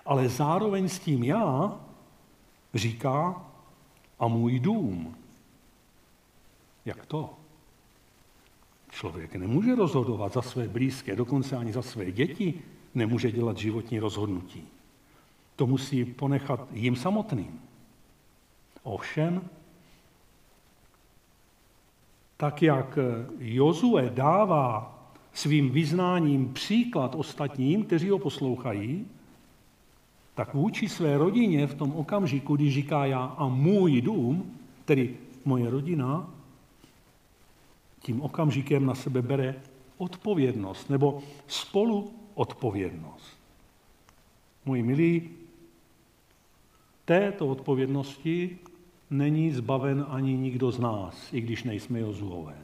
Ale 0.07 0.29
zároveň 0.29 0.89
s 0.89 0.99
tím 0.99 1.25
já 1.25 1.81
říká 2.75 3.45
a 4.19 4.29
můj 4.29 4.61
dům. 4.61 5.17
Jak 6.85 7.07
to? 7.07 7.31
Člověk 8.91 9.35
nemůže 9.37 9.75
rozhodovat 9.75 10.33
za 10.33 10.43
své 10.43 10.69
blízké, 10.69 11.17
dokonce 11.17 11.57
ani 11.57 11.73
za 11.73 11.83
své 11.83 12.13
děti 12.13 12.63
nemůže 12.95 13.33
dělat 13.33 13.59
životní 13.59 13.99
rozhodnutí. 13.99 14.69
To 15.57 15.66
musí 15.66 16.05
ponechat 16.05 16.69
jim 16.73 16.97
samotným. 16.97 17.61
Ovšem, 18.83 19.49
tak 22.37 22.62
jak 22.62 22.99
Jozue 23.38 24.11
dává 24.14 24.92
svým 25.33 25.71
vyznáním 25.71 26.53
příklad 26.53 27.14
ostatním, 27.14 27.85
kteří 27.85 28.09
ho 28.09 28.19
poslouchají, 28.19 29.07
tak 30.35 30.55
vůči 30.55 30.88
své 30.88 31.19
rodině 31.19 31.66
v 31.66 31.75
tom 31.75 31.92
okamžiku, 31.92 32.57
když 32.57 32.75
říká 32.75 33.05
já 33.05 33.25
a 33.25 33.49
můj 33.49 34.01
dům, 34.01 34.59
tedy 34.85 35.16
moje 35.45 35.71
rodina, 35.71 36.31
tím 38.01 38.23
okamžikem 38.23 38.87
na 38.87 38.95
sebe 38.95 39.23
bere 39.23 39.55
odpovědnost 39.99 40.90
nebo 40.90 41.23
spolu 41.47 42.12
odpovědnost. 42.35 43.37
Můj 44.64 44.83
milí, 44.83 45.31
této 47.07 47.47
odpovědnosti 47.47 48.59
není 49.11 49.51
zbaven 49.51 50.07
ani 50.09 50.37
nikdo 50.37 50.71
z 50.71 50.79
nás, 50.79 51.33
i 51.33 51.40
když 51.40 51.64
nejsme 51.64 52.01
Jozuové. 52.01 52.59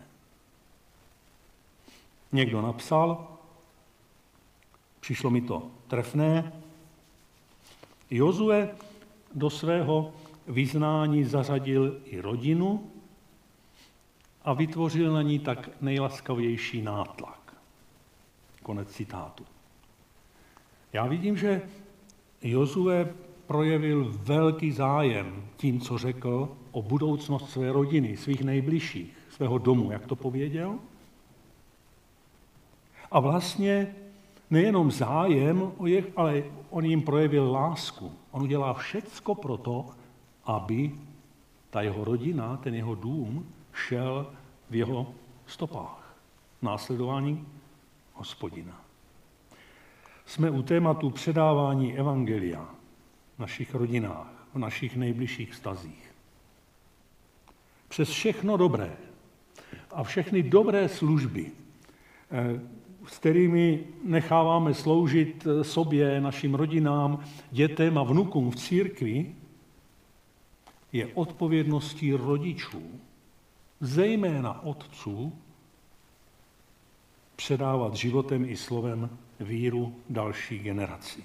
Někdo 2.33 2.63
napsal, 2.63 3.39
přišlo 5.01 5.31
mi 5.31 5.41
to 5.41 5.71
trefné, 5.89 6.53
Jozue 8.11 8.75
do 9.35 9.51
svého 9.51 10.13
vyznání 10.47 11.25
zařadil 11.25 12.01
i 12.05 12.21
rodinu 12.21 12.91
a 14.43 14.53
vytvořil 14.53 15.13
na 15.13 15.23
ní 15.23 15.39
tak 15.39 15.71
nejlaskavější 15.81 16.83
nátlak. 16.83 17.55
Konec 18.63 18.91
citátu. 18.91 19.47
Já 20.93 21.07
vidím, 21.07 21.37
že 21.37 21.63
Jozue 22.43 23.15
projevil 23.53 24.13
velký 24.25 24.73
zájem 24.73 25.45
tím, 25.57 25.81
co 25.81 25.99
řekl 25.99 26.49
o 26.71 26.83
budoucnost 26.83 27.51
své 27.51 27.73
rodiny, 27.73 28.17
svých 28.17 28.41
nejbližších, 28.41 29.17
svého 29.31 29.59
domu, 29.59 29.93
jak 29.93 30.07
to 30.07 30.17
pověděl. 30.17 30.79
A 33.11 33.21
vlastně 33.21 33.95
nejenom 34.51 34.91
zájem 34.91 35.73
o 35.77 35.87
ale 36.17 36.43
on 36.71 36.85
jim 36.85 37.03
projevil 37.03 37.53
lásku. 37.53 38.13
On 38.31 38.43
udělá 38.43 38.75
všecko 38.75 39.35
pro 39.35 39.57
to, 39.57 39.87
aby 40.45 40.93
ta 41.71 41.83
jeho 41.83 42.05
rodina, 42.05 42.57
ten 42.57 42.75
jeho 42.75 42.95
dům, 42.95 43.47
šel 43.73 44.27
v 44.71 44.75
jeho 44.75 45.07
stopách. 45.47 46.17
Následování 46.63 47.47
hospodina. 48.15 48.81
Jsme 50.27 50.51
u 50.51 50.63
tématu 50.63 51.11
předávání 51.11 51.99
evangelia 51.99 52.82
našich 53.43 53.75
rodinách, 53.75 54.47
v 54.55 54.59
našich 54.59 54.97
nejbližších 54.97 55.55
stazích. 55.55 56.15
Přes 57.89 58.09
všechno 58.09 58.57
dobré 58.57 58.97
a 59.91 60.03
všechny 60.03 60.43
dobré 60.43 60.89
služby, 60.89 61.51
eh, 61.51 62.61
s 63.07 63.19
kterými 63.19 63.85
necháváme 64.05 64.75
sloužit 64.75 65.47
eh, 65.47 65.65
sobě, 65.65 66.21
našim 66.21 66.55
rodinám, 66.55 67.25
dětem 67.51 67.99
a 67.99 68.03
vnukům 68.03 68.51
v 68.51 68.57
církvi, 68.57 69.35
je 70.93 71.07
odpovědností 71.15 72.13
rodičů, 72.13 72.83
zejména 73.81 74.63
otců, 74.63 75.33
předávat 77.37 77.95
životem 77.95 78.45
i 78.45 78.57
slovem 78.57 79.19
víru 79.41 79.97
další 80.09 80.59
generaci. 80.59 81.25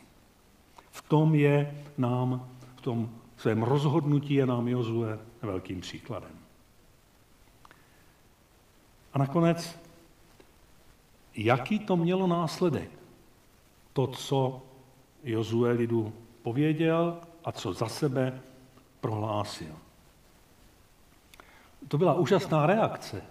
V 0.98 1.02
tom 1.02 1.36
je 1.36 1.84
nám, 1.98 2.50
v 2.76 2.82
tom 2.82 3.10
svém 3.38 3.64
rozhodnutí 3.64 4.34
je 4.34 4.46
nám 4.46 4.68
Jozue 4.68 5.20
velkým 5.42 5.82
příkladem. 5.82 6.32
A 9.14 9.20
nakonec, 9.20 9.80
jaký 11.36 11.80
to 11.80 11.98
mělo 11.98 12.28
následek? 12.28 12.90
To, 13.94 14.08
co 14.08 14.62
Jozue 15.24 15.72
lidu 15.72 16.14
pověděl 16.42 17.18
a 17.46 17.52
co 17.52 17.74
za 17.74 17.88
sebe 17.88 18.42
prohlásil. 19.02 19.76
To 21.88 21.98
byla 21.98 22.14
úžasná 22.14 22.66
reakce. 22.66 23.22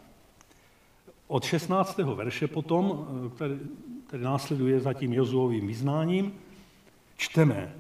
Od 1.27 1.45
16. 1.45 1.99
verše 1.99 2.49
potom, 2.49 3.07
který, 3.35 3.59
který 4.07 4.23
následuje 4.23 4.81
za 4.81 4.93
tím 4.93 5.13
Jozuovým 5.13 5.67
vyznáním, 5.67 6.33
čteme 7.17 7.75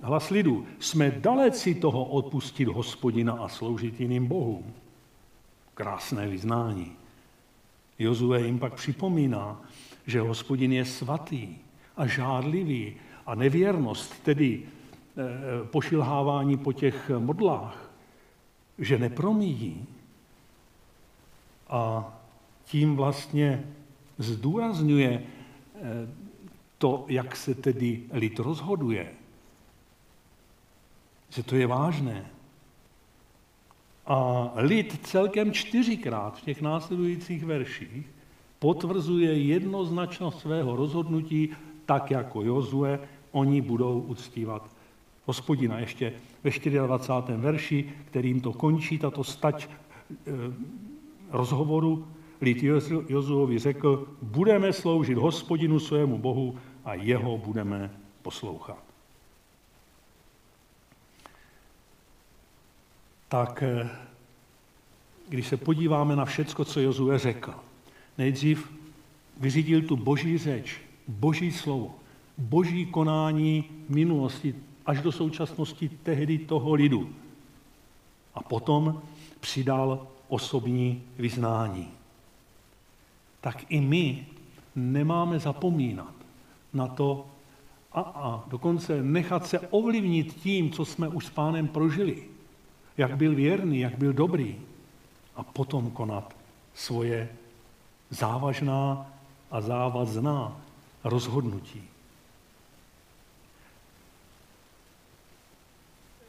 hlas 0.00 0.30
lidu. 0.30 0.66
Jsme 0.78 1.10
daleci 1.10 1.74
toho 1.74 2.04
odpustit 2.04 2.68
hospodina 2.68 3.32
a 3.32 3.48
sloužit 3.48 4.00
jiným 4.00 4.26
bohům. 4.26 4.74
Krásné 5.74 6.28
vyznání. 6.28 6.92
Jozue 7.98 8.46
jim 8.46 8.58
pak 8.58 8.74
připomíná, 8.74 9.60
že 10.06 10.20
hospodin 10.20 10.72
je 10.72 10.84
svatý 10.84 11.56
a 11.96 12.06
žádlivý 12.06 12.96
a 13.26 13.34
nevěrnost, 13.34 14.22
tedy 14.22 14.62
eh, 14.62 15.64
pošilhávání 15.64 16.56
po 16.56 16.72
těch 16.72 17.10
modlách, 17.18 17.90
že 18.78 18.98
nepromíjí. 18.98 19.86
A 21.68 22.12
tím 22.64 22.96
vlastně 22.96 23.64
zdůrazňuje 24.18 25.22
eh, 25.74 25.80
to, 26.78 27.04
jak 27.08 27.36
se 27.36 27.54
tedy 27.54 28.02
lid 28.12 28.38
rozhoduje, 28.38 29.12
že 31.28 31.42
to 31.42 31.56
je 31.56 31.66
vážné. 31.66 32.26
A 34.06 34.50
lid 34.56 35.06
celkem 35.06 35.52
čtyřikrát 35.52 36.38
v 36.38 36.42
těch 36.42 36.62
následujících 36.62 37.44
verších 37.44 38.06
potvrzuje 38.58 39.38
jednoznačnost 39.38 40.40
svého 40.40 40.76
rozhodnutí, 40.76 41.50
tak 41.86 42.10
jako 42.10 42.42
Jozue, 42.42 43.00
oni 43.32 43.60
budou 43.60 44.00
uctívat 44.00 44.70
hospodina. 45.26 45.78
Ještě 45.78 46.12
ve 46.44 46.50
24. 46.86 47.38
verši, 47.38 47.92
kterým 48.04 48.40
to 48.40 48.52
končí, 48.52 48.98
tato 48.98 49.24
stať 49.24 49.68
eh, 49.68 50.32
rozhovoru, 51.30 52.06
lid 52.40 52.62
Jozuovi 53.08 53.58
řekl, 53.58 54.08
budeme 54.22 54.72
sloužit 54.72 55.18
hospodinu 55.18 55.80
svému 55.80 56.18
Bohu 56.18 56.58
a 56.84 56.94
jeho 56.94 57.38
budeme 57.38 57.90
poslouchat. 58.22 58.78
Tak 63.28 63.62
eh, 63.62 63.90
když 65.28 65.46
se 65.46 65.56
podíváme 65.56 66.16
na 66.16 66.24
všecko, 66.24 66.64
co 66.64 66.80
Jozue 66.80 67.18
řekl, 67.18 67.54
nejdřív 68.18 68.72
vyřídil 69.40 69.82
tu 69.82 69.96
boží 69.96 70.38
řeč, 70.38 70.80
boží 71.08 71.52
slovo, 71.52 71.94
boží 72.38 72.86
konání 72.86 73.64
minulosti 73.88 74.54
až 74.86 75.00
do 75.02 75.12
současnosti 75.12 75.88
tehdy 75.88 76.38
toho 76.38 76.74
lidu. 76.74 77.10
A 78.34 78.42
potom 78.42 79.02
přidal 79.40 80.06
osobní 80.28 81.02
vyznání. 81.18 81.95
Tak 83.46 83.70
i 83.70 83.80
my 83.80 84.26
nemáme 84.74 85.38
zapomínat 85.38 86.14
na 86.72 86.86
to 86.86 87.26
a, 87.92 88.00
a 88.00 88.44
dokonce 88.48 89.02
nechat 89.02 89.46
se 89.46 89.58
ovlivnit 89.60 90.34
tím, 90.34 90.70
co 90.70 90.84
jsme 90.84 91.08
už 91.08 91.26
s 91.26 91.30
pánem 91.30 91.68
prožili. 91.68 92.24
Jak 92.96 93.16
byl 93.16 93.34
věrný, 93.34 93.80
jak 93.80 93.98
byl 93.98 94.12
dobrý. 94.12 94.58
A 95.36 95.42
potom 95.42 95.90
konat 95.90 96.36
svoje 96.74 97.28
závažná 98.10 99.12
a 99.50 99.60
závazná 99.60 100.60
rozhodnutí. 101.04 101.82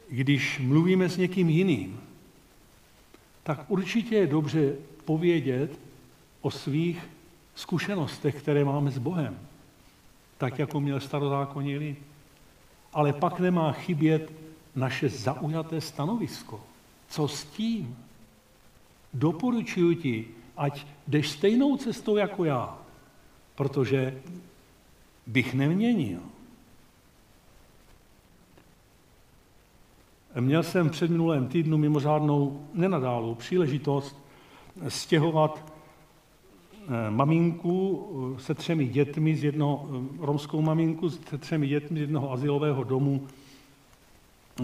Když 0.08 0.58
mluvíme 0.58 1.08
s 1.08 1.16
někým 1.16 1.48
jiným, 1.48 2.00
tak 3.42 3.70
určitě 3.70 4.14
je 4.14 4.26
dobře 4.26 4.76
povědět 5.04 5.87
o 6.40 6.50
svých 6.50 7.08
zkušenostech, 7.54 8.42
které 8.42 8.64
máme 8.64 8.90
s 8.90 8.98
Bohem, 8.98 9.38
tak 10.38 10.58
jako 10.58 10.80
měl 10.80 11.00
starozákonní 11.00 11.78
lid. 11.78 11.98
Ale 12.92 13.12
pak 13.12 13.40
nemá 13.40 13.72
chybět 13.72 14.32
naše 14.76 15.08
zaujaté 15.08 15.80
stanovisko. 15.80 16.60
Co 17.08 17.28
s 17.28 17.44
tím? 17.44 17.96
Doporučuji 19.14 19.96
ti, 19.96 20.28
ať 20.56 20.86
jdeš 21.06 21.30
stejnou 21.30 21.76
cestou 21.76 22.16
jako 22.16 22.44
já, 22.44 22.78
protože 23.54 24.22
bych 25.26 25.54
neměnil. 25.54 26.20
Měl 30.40 30.62
jsem 30.62 30.90
před 30.90 31.10
minulém 31.10 31.48
týdnu 31.48 31.78
mimořádnou 31.78 32.66
nenadálou 32.74 33.34
příležitost 33.34 34.16
stěhovat 34.88 35.72
maminku 37.10 38.08
eh, 38.36 38.40
se 38.40 38.54
třemi 38.54 38.86
dětmi 38.86 39.36
z 39.36 39.44
jednoho, 39.44 39.88
eh, 39.90 40.26
romskou 40.26 40.62
maminku 40.62 41.10
se 41.10 41.38
třemi 41.38 41.66
dětmi 41.66 41.98
z 41.98 42.00
jednoho 42.00 42.32
asilového 42.32 42.84
domu 42.84 43.26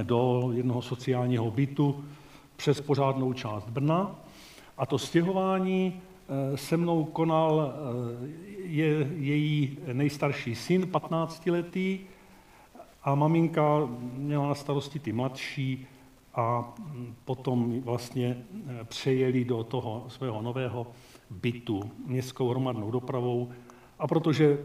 do 0.02 0.50
jednoho 0.52 0.82
sociálního 0.82 1.50
bytu 1.50 2.04
přes 2.56 2.80
pořádnou 2.80 3.32
část 3.32 3.68
Brna. 3.68 4.16
A 4.78 4.86
to 4.86 4.98
stěhování 4.98 6.00
se 6.54 6.76
mnou 6.76 7.04
konal 7.04 7.72
je 8.64 9.10
její 9.16 9.78
nejstarší 9.92 10.54
syn, 10.54 10.82
15-letý, 10.82 12.00
a 13.04 13.14
maminka 13.14 13.88
měla 14.14 14.48
na 14.48 14.54
starosti 14.54 14.98
ty 14.98 15.12
mladší 15.12 15.86
a 16.34 16.74
potom 17.24 17.80
vlastně 17.80 18.44
eh, 18.68 18.84
přejeli 18.84 19.44
do 19.44 19.64
toho 19.64 20.04
svého 20.08 20.42
nového 20.42 20.86
bytu 21.42 21.82
městskou 22.06 22.48
hromadnou 22.48 22.90
dopravou. 22.90 23.50
A 23.98 24.06
protože 24.06 24.58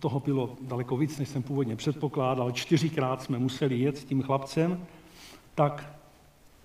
toho 0.00 0.20
bylo 0.20 0.56
daleko 0.62 0.96
víc, 0.96 1.18
než 1.18 1.28
jsem 1.28 1.42
původně 1.42 1.76
předpokládal, 1.76 2.52
čtyřikrát 2.52 3.22
jsme 3.22 3.38
museli 3.38 3.78
jet 3.78 3.96
s 3.96 4.04
tím 4.04 4.22
chlapcem, 4.22 4.84
tak 5.54 5.92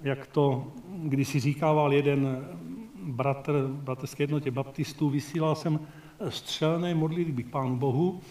jak 0.02 0.28
to 0.28 0.68
když 0.90 1.28
si 1.28 1.40
říkával 1.40 1.94
jeden 1.94 2.48
bratr 3.04 3.68
bratrské 3.68 4.24
jednotě 4.24 4.52
baptistů, 4.52 5.10
vysílal 5.10 5.56
jsem 5.56 5.80
střelné 6.30 6.96
modlitby 6.96 7.44
k 7.44 7.50
Pánu 7.50 7.76
Bohu, 7.76 8.22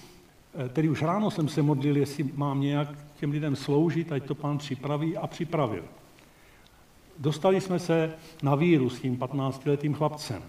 Eh, 0.59 0.69
tedy 0.69 0.89
už 0.89 1.03
ráno 1.03 1.31
jsem 1.31 1.49
se 1.49 1.63
modlil, 1.63 1.97
jestli 1.97 2.31
mám 2.35 2.61
nějak 2.61 2.89
těm 3.17 3.31
lidem 3.31 3.57
sloužit, 3.57 4.13
ať 4.13 4.25
to 4.25 4.35
pán 4.35 4.59
připraví 4.59 5.17
a 5.17 5.27
připravil. 5.27 5.85
Dostali 7.19 7.61
jsme 7.61 7.79
se 7.79 8.15
na 8.43 8.55
víru 8.55 8.91
s 8.91 9.01
tím 9.01 9.17
15-letým 9.17 9.95
chlapcem. 9.95 10.43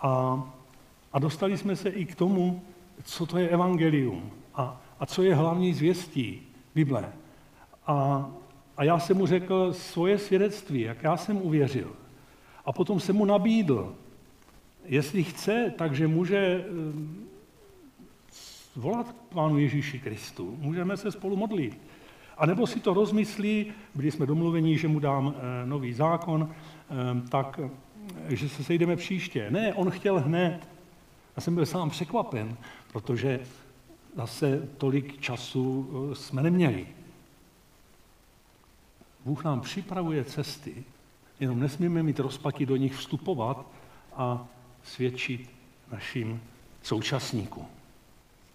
A, 0.00 0.42
a 1.12 1.18
dostali 1.18 1.58
jsme 1.58 1.76
se 1.76 1.88
i 1.88 2.04
k 2.04 2.14
tomu, 2.14 2.62
co 3.04 3.26
to 3.26 3.38
je 3.38 3.48
evangelium 3.48 4.30
a, 4.54 4.80
a 5.00 5.06
co 5.06 5.22
je 5.22 5.34
hlavní 5.34 5.74
zvěstí 5.74 6.42
Bible. 6.74 7.12
A, 7.86 8.30
a 8.76 8.84
já 8.84 8.98
jsem 8.98 9.16
mu 9.16 9.26
řekl 9.26 9.72
svoje 9.72 10.18
svědectví, 10.18 10.80
jak 10.80 11.02
já 11.02 11.16
jsem 11.16 11.36
uvěřil. 11.36 11.92
A 12.64 12.72
potom 12.72 13.00
jsem 13.00 13.16
mu 13.16 13.24
nabídl, 13.24 13.94
jestli 14.84 15.24
chce, 15.24 15.72
takže 15.78 16.08
může 16.08 16.36
eh, 16.36 16.64
volat 18.76 19.12
k 19.12 19.34
Pánu 19.34 19.58
Ježíši 19.58 19.98
Kristu. 19.98 20.56
Můžeme 20.60 20.96
se 20.96 21.12
spolu 21.12 21.36
modlit. 21.36 21.80
A 22.40 22.46
nebo 22.46 22.66
si 22.66 22.80
to 22.80 22.94
rozmyslí, 22.94 23.66
byli 23.94 24.10
jsme 24.10 24.26
domluveni, 24.26 24.78
že 24.78 24.88
mu 24.88 24.98
dám 24.98 25.34
e, 25.34 25.66
nový 25.66 25.92
zákon, 25.92 26.50
e, 26.50 27.28
tak, 27.28 27.60
že 28.28 28.48
se 28.48 28.64
sejdeme 28.64 28.96
příště. 28.96 29.50
Ne, 29.50 29.74
on 29.74 29.90
chtěl 29.90 30.20
hned. 30.20 30.68
Já 31.36 31.42
jsem 31.42 31.54
byl 31.54 31.66
sám 31.66 31.90
překvapen, 31.90 32.56
protože 32.92 33.40
zase 34.16 34.68
tolik 34.78 35.20
času 35.20 35.90
jsme 36.14 36.42
neměli. 36.42 36.86
Bůh 39.24 39.44
nám 39.44 39.60
připravuje 39.60 40.24
cesty, 40.24 40.84
jenom 41.40 41.60
nesmíme 41.60 42.02
mít 42.02 42.18
rozpaky 42.18 42.66
do 42.66 42.76
nich 42.76 42.94
vstupovat 42.94 43.66
a 44.16 44.46
svědčit 44.82 45.50
našim 45.92 46.40
současníkům 46.82 47.66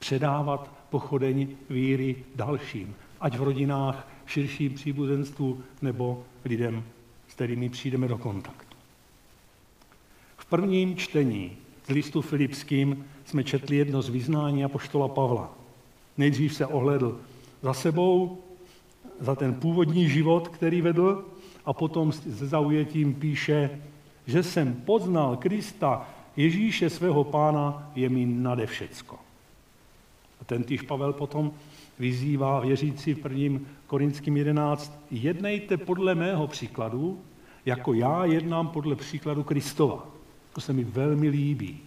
předávat 0.06 0.72
pochodeň 0.90 1.48
víry 1.70 2.16
dalším, 2.36 2.96
ať 3.22 3.38
v 3.38 3.44
rodinách, 3.44 4.08
širším 4.26 4.74
příbuzenstvu 4.74 5.64
nebo 5.82 6.24
lidem, 6.46 6.84
s 7.28 7.34
kterými 7.34 7.70
přijdeme 7.70 8.08
do 8.08 8.18
kontaktu. 8.18 8.65
Prvním 10.56 10.96
čtení 10.96 11.52
z 11.88 11.90
listu 11.90 12.22
Filipským 12.22 13.06
jsme 13.26 13.44
četli 13.44 13.76
jedno 13.76 14.02
z 14.02 14.10
vyznání 14.10 14.64
apoštola 14.64 15.08
Pavla. 15.08 15.54
Nejdřív 16.18 16.56
se 16.56 16.66
ohledl 16.66 17.20
za 17.62 17.74
sebou, 17.74 18.38
za 19.20 19.36
ten 19.36 19.54
původní 19.54 20.10
život, 20.10 20.48
který 20.48 20.82
vedl, 20.82 21.26
a 21.66 21.74
potom 21.74 22.12
se 22.12 22.48
zaujetím 22.48 23.14
píše, 23.14 23.82
že 24.28 24.44
jsem 24.44 24.74
poznal 24.74 25.38
Krista, 25.38 26.10
Ježíše 26.36 26.90
svého 26.90 27.24
pána, 27.24 27.92
je 27.96 28.10
mi 28.10 28.26
nade 28.26 28.66
všecko. 28.66 29.20
A 30.42 30.46
ten 30.46 30.64
týž 30.64 30.82
Pavel 30.82 31.14
potom 31.14 31.52
vyzývá 32.00 32.60
věřící 32.60 33.14
v 33.14 33.20
prvním 33.20 33.68
Korinským 33.88 34.38
11, 34.38 35.00
jednejte 35.12 35.78
podle 35.78 36.16
mého 36.16 36.48
příkladu, 36.48 37.20
jako 37.66 37.94
já 37.94 38.26
jednám 38.26 38.68
podle 38.68 38.96
příkladu 38.96 39.44
Kristova. 39.44 40.15
To 40.56 40.62
se 40.62 40.74
mi 40.74 40.84
velmi 40.84 41.30
líbí. 41.30 41.80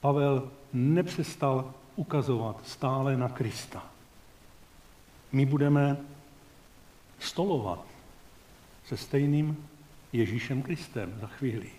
Pavel 0.00 0.50
nepřestal 0.72 1.74
ukazovat 1.96 2.60
stále 2.66 3.16
na 3.16 3.28
Krista. 3.28 3.86
My 5.32 5.46
budeme 5.46 5.96
stolovat 7.18 7.84
se 8.84 8.96
stejným 8.96 9.68
Ježíšem 10.12 10.62
Kristem 10.62 11.18
za 11.20 11.26
chvíli. 11.26 11.70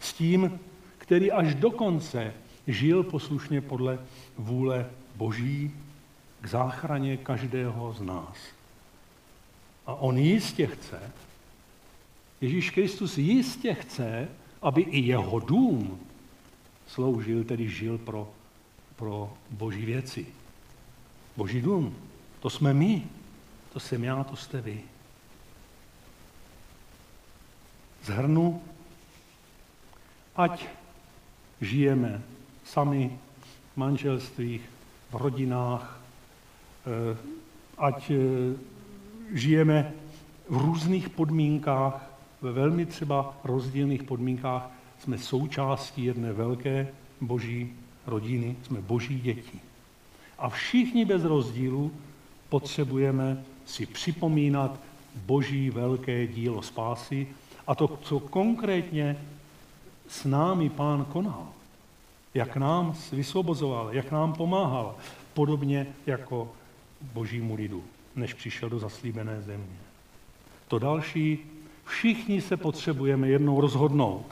S 0.00 0.12
tím, 0.12 0.60
který 0.98 1.32
až 1.32 1.54
do 1.54 1.70
konce 1.70 2.34
žil 2.66 3.02
poslušně 3.02 3.60
podle 3.60 3.98
vůle 4.38 4.90
Boží 5.14 5.74
k 6.40 6.46
záchraně 6.46 7.16
každého 7.16 7.92
z 7.92 8.00
nás. 8.00 8.36
A 9.86 9.94
on 9.94 10.18
jistě 10.18 10.66
chce, 10.66 11.12
Ježíš 12.40 12.70
Kristus 12.70 13.18
jistě 13.18 13.74
chce, 13.74 14.28
aby 14.62 14.82
i 14.82 15.00
jeho 15.00 15.38
dům 15.38 16.00
sloužil, 16.86 17.44
tedy 17.44 17.68
žil 17.68 17.98
pro, 17.98 18.30
pro 18.96 19.32
boží 19.50 19.84
věci. 19.84 20.26
Boží 21.36 21.60
dům, 21.60 21.96
to 22.40 22.50
jsme 22.50 22.74
my, 22.74 23.02
to 23.72 23.80
jsem 23.80 24.04
já, 24.04 24.24
to 24.24 24.36
jste 24.36 24.60
vy. 24.60 24.80
Zhrnu, 28.04 28.62
ať 30.36 30.66
žijeme 31.60 32.22
sami 32.64 33.18
v 33.72 33.76
manželstvích, 33.76 34.62
v 35.10 35.14
rodinách, 35.14 36.00
eh, 36.86 37.16
ať 37.78 38.10
eh, 38.10 38.16
žijeme 39.32 39.92
v 40.48 40.56
různých 40.56 41.08
podmínkách, 41.08 42.15
ve 42.42 42.52
velmi 42.52 42.86
třeba 42.86 43.38
rozdílných 43.44 44.02
podmínkách, 44.02 44.70
jsme 44.98 45.18
součástí 45.18 46.04
jedné 46.04 46.32
velké 46.32 46.88
boží 47.20 47.72
rodiny, 48.06 48.56
jsme 48.62 48.80
boží 48.80 49.20
děti. 49.20 49.60
A 50.38 50.48
všichni 50.48 51.04
bez 51.04 51.24
rozdílu 51.24 51.92
potřebujeme 52.48 53.44
si 53.66 53.86
připomínat 53.86 54.80
boží 55.26 55.70
velké 55.70 56.26
dílo 56.26 56.62
spásy 56.62 57.28
a 57.66 57.74
to, 57.74 57.98
co 58.02 58.20
konkrétně 58.20 59.18
s 60.08 60.24
námi 60.24 60.68
pán 60.68 61.04
konal. 61.04 61.48
Jak 62.34 62.56
nám 62.56 62.94
vysvobozoval, 63.12 63.94
jak 63.94 64.10
nám 64.10 64.32
pomáhal, 64.32 64.94
podobně 65.34 65.86
jako 66.06 66.52
božímu 67.12 67.54
lidu, 67.54 67.84
než 68.16 68.34
přišel 68.34 68.68
do 68.68 68.78
zaslíbené 68.78 69.42
země. 69.42 69.76
To 70.68 70.78
další, 70.78 71.38
všichni 71.86 72.40
se 72.40 72.56
potřebujeme 72.56 73.28
jednou 73.28 73.60
rozhodnout. 73.60 74.26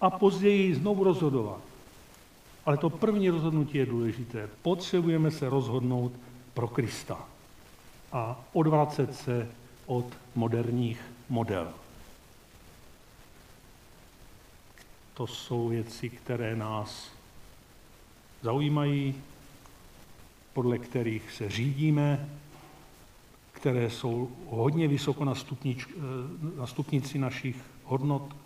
A 0.00 0.10
později 0.10 0.74
znovu 0.74 1.04
rozhodovat. 1.04 1.60
Ale 2.66 2.76
to 2.76 2.90
první 2.90 3.30
rozhodnutí 3.30 3.78
je 3.78 3.86
důležité. 3.86 4.48
Potřebujeme 4.62 5.30
se 5.30 5.48
rozhodnout 5.48 6.12
pro 6.54 6.68
Krista 6.68 7.28
a 8.12 8.44
odvracet 8.52 9.16
se 9.16 9.48
od 9.86 10.06
moderních 10.34 11.00
modelů. 11.28 11.74
To 15.14 15.26
jsou 15.26 15.68
věci, 15.68 16.10
které 16.10 16.56
nás 16.56 17.10
zaujímají, 18.42 19.14
podle 20.52 20.78
kterých 20.78 21.32
se 21.32 21.50
řídíme, 21.50 22.28
které 23.64 23.90
jsou 23.90 24.30
hodně 24.50 24.88
vysoko 24.88 25.24
na, 25.24 25.34
stupnič, 25.34 25.86
eh, 25.88 26.00
na 26.56 26.66
stupnici 26.66 27.18
našich 27.18 27.56
hodnot. 27.84 28.36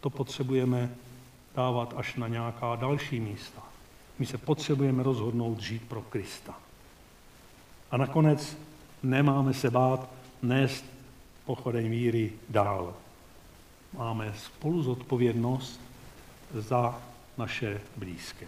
To 0.00 0.10
potřebujeme 0.10 0.94
dávat 1.56 1.94
až 1.96 2.14
na 2.14 2.28
nějaká 2.28 2.76
další 2.76 3.20
místa. 3.20 3.62
My 4.18 4.26
se 4.26 4.38
potřebujeme 4.38 5.02
rozhodnout 5.02 5.60
žít 5.60 5.82
pro 5.88 6.02
Krista. 6.02 6.54
A 7.90 7.96
nakonec 7.96 8.58
nemáme 9.02 9.54
se 9.54 9.70
bát 9.70 10.08
nést 10.42 10.84
pochodeň 11.44 11.90
víry 11.90 12.32
dál. 12.48 12.94
Máme 13.98 14.34
spolu 14.38 14.82
zodpovědnost 14.82 15.80
za 16.54 17.02
naše 17.38 17.80
blízké. 17.96 18.46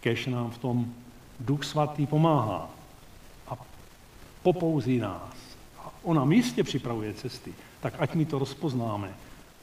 Kež 0.00 0.26
nám 0.26 0.50
v 0.50 0.58
tom 0.58 0.94
Duch 1.40 1.64
Svatý 1.64 2.06
pomáhá 2.06 2.68
a 3.48 3.56
popouzí 4.42 4.98
nás. 4.98 5.36
A 5.78 5.90
ona 6.02 6.24
místě 6.24 6.64
připravuje 6.64 7.14
cesty, 7.14 7.54
tak 7.80 7.94
ať 7.98 8.14
my 8.14 8.24
to 8.24 8.38
rozpoznáme 8.38 9.14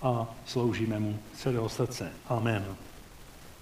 a 0.01 0.27
sloužíme 0.45 0.99
mu 0.99 1.19
celého 1.35 1.69
srdce. 1.69 2.11
Amen. 2.27 2.75